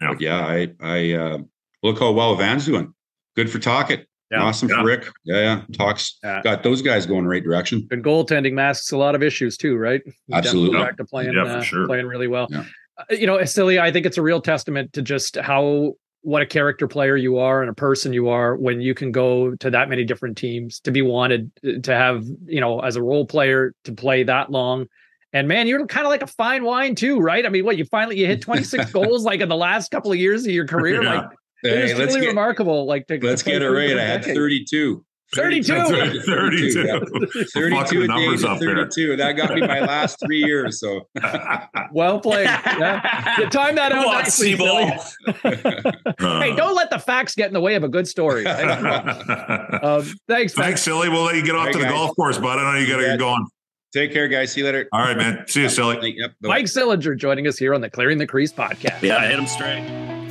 yeah, 0.00 0.14
yeah 0.20 0.46
I, 0.46 0.68
I 0.80 1.12
uh, 1.12 1.38
look 1.82 1.98
how 1.98 2.12
well 2.12 2.36
Van's 2.36 2.64
doing. 2.64 2.94
Good 3.34 3.50
for 3.50 3.58
Tocchet. 3.58 4.06
Yeah. 4.30 4.44
Awesome 4.44 4.68
yeah. 4.68 4.76
for 4.76 4.84
Rick. 4.86 5.08
Yeah, 5.24 5.40
yeah. 5.40 5.62
Talks 5.72 6.18
yeah. 6.22 6.40
got 6.42 6.62
those 6.62 6.82
guys 6.82 7.04
going 7.04 7.24
the 7.24 7.30
right 7.30 7.42
direction. 7.42 7.88
And 7.90 8.04
goaltending 8.04 8.52
masks 8.52 8.92
a 8.92 8.96
lot 8.96 9.16
of 9.16 9.24
issues 9.24 9.56
too, 9.56 9.76
right? 9.76 10.00
Absolutely. 10.32 10.78
Back 10.78 10.96
to 10.98 11.04
playing, 11.04 11.34
yeah, 11.34 11.42
uh, 11.42 11.62
sure. 11.62 11.86
playing 11.88 12.06
really 12.06 12.28
well. 12.28 12.48
Uh, 12.54 12.62
you 13.10 13.26
know, 13.26 13.44
silly. 13.44 13.80
I 13.80 13.90
think 13.90 14.06
it's 14.06 14.18
a 14.18 14.22
real 14.22 14.40
testament 14.40 14.92
to 14.92 15.02
just 15.02 15.36
how 15.36 15.94
what 16.22 16.42
a 16.42 16.46
character 16.46 16.86
player 16.86 17.16
you 17.16 17.38
are 17.38 17.62
and 17.62 17.70
a 17.70 17.74
person 17.74 18.12
you 18.12 18.28
are 18.28 18.56
when 18.56 18.80
you 18.80 18.94
can 18.94 19.12
go 19.12 19.54
to 19.56 19.70
that 19.70 19.88
many 19.88 20.04
different 20.04 20.36
teams 20.36 20.80
to 20.80 20.90
be 20.90 21.02
wanted 21.02 21.50
uh, 21.66 21.80
to 21.82 21.94
have 21.94 22.24
you 22.46 22.60
know 22.60 22.80
as 22.80 22.96
a 22.96 23.02
role 23.02 23.26
player 23.26 23.74
to 23.84 23.92
play 23.92 24.22
that 24.22 24.50
long. 24.50 24.86
And 25.32 25.48
man 25.48 25.66
you're 25.66 25.86
kind 25.86 26.06
of 26.06 26.10
like 26.10 26.22
a 26.22 26.26
fine 26.26 26.64
wine 26.64 26.94
too 26.94 27.18
right? 27.18 27.44
I 27.44 27.48
mean 27.48 27.64
what 27.64 27.76
you 27.76 27.84
finally 27.84 28.18
you 28.18 28.26
hit 28.26 28.40
26 28.40 28.90
goals 28.92 29.24
like 29.24 29.40
in 29.40 29.48
the 29.48 29.56
last 29.56 29.90
couple 29.90 30.12
of 30.12 30.18
years 30.18 30.46
of 30.46 30.52
your 30.52 30.66
career? 30.66 31.02
Yeah. 31.02 31.14
like 31.14 31.30
hey, 31.62 31.90
it's 31.90 31.98
really 31.98 32.20
get, 32.20 32.28
remarkable 32.28 32.86
like 32.86 33.06
to, 33.08 33.18
let's 33.20 33.42
to 33.42 33.50
get 33.50 33.62
it 33.62 33.70
right. 33.70 33.98
i 33.98 34.04
had 34.04 34.24
32 34.24 35.04
32. 35.34 35.72
32. 35.72 36.20
32. 36.22 36.84
Yeah. 36.84 37.44
32 37.54 38.06
numbers 38.06 38.44
up 38.44 38.58
32. 38.58 39.08
There. 39.08 39.16
That 39.16 39.32
got 39.32 39.54
me 39.54 39.62
my 39.62 39.80
last 39.80 40.18
three 40.20 40.44
years. 40.44 40.78
So 40.78 41.08
well 41.92 42.20
played. 42.20 42.44
Yeah. 42.44 43.40
You 43.40 43.48
timed 43.48 43.78
that 43.78 43.92
out 43.92 44.04
nicely. 44.04 44.50
hey, 44.56 46.54
don't 46.54 46.74
let 46.74 46.90
the 46.90 46.98
facts 46.98 47.34
get 47.34 47.46
in 47.46 47.54
the 47.54 47.60
way 47.60 47.74
of 47.76 47.84
a 47.84 47.88
good 47.88 48.06
story. 48.06 48.46
um, 48.46 50.04
thanks. 50.28 50.52
Thanks, 50.52 50.82
Silly. 50.82 51.08
We'll 51.08 51.24
let 51.24 51.36
you 51.36 51.44
get 51.44 51.54
off 51.54 51.66
right, 51.66 51.72
to 51.72 51.78
the 51.78 51.84
guys. 51.84 51.92
golf 51.92 52.16
course, 52.16 52.38
bud. 52.38 52.58
I 52.58 52.72
know 52.72 52.78
you 52.78 52.86
got 52.86 52.98
to 52.98 53.06
get 53.06 53.18
going. 53.18 53.46
Take 53.94 54.12
care, 54.12 54.28
guys. 54.28 54.52
See 54.52 54.60
you 54.60 54.66
later. 54.66 54.88
All 54.92 55.00
right, 55.00 55.16
man. 55.16 55.44
See 55.48 55.62
you, 55.62 55.68
Silly. 55.68 56.14
Yep, 56.16 56.32
Mike 56.42 56.64
Sillinger 56.64 57.16
joining 57.16 57.46
us 57.46 57.58
here 57.58 57.74
on 57.74 57.80
the 57.80 57.90
Clearing 57.90 58.18
the 58.18 58.26
Crease 58.26 58.52
podcast. 58.52 59.02
Yeah, 59.02 59.18
I 59.18 59.26
hit 59.26 59.38
him 59.38 59.46
straight. 59.46 60.21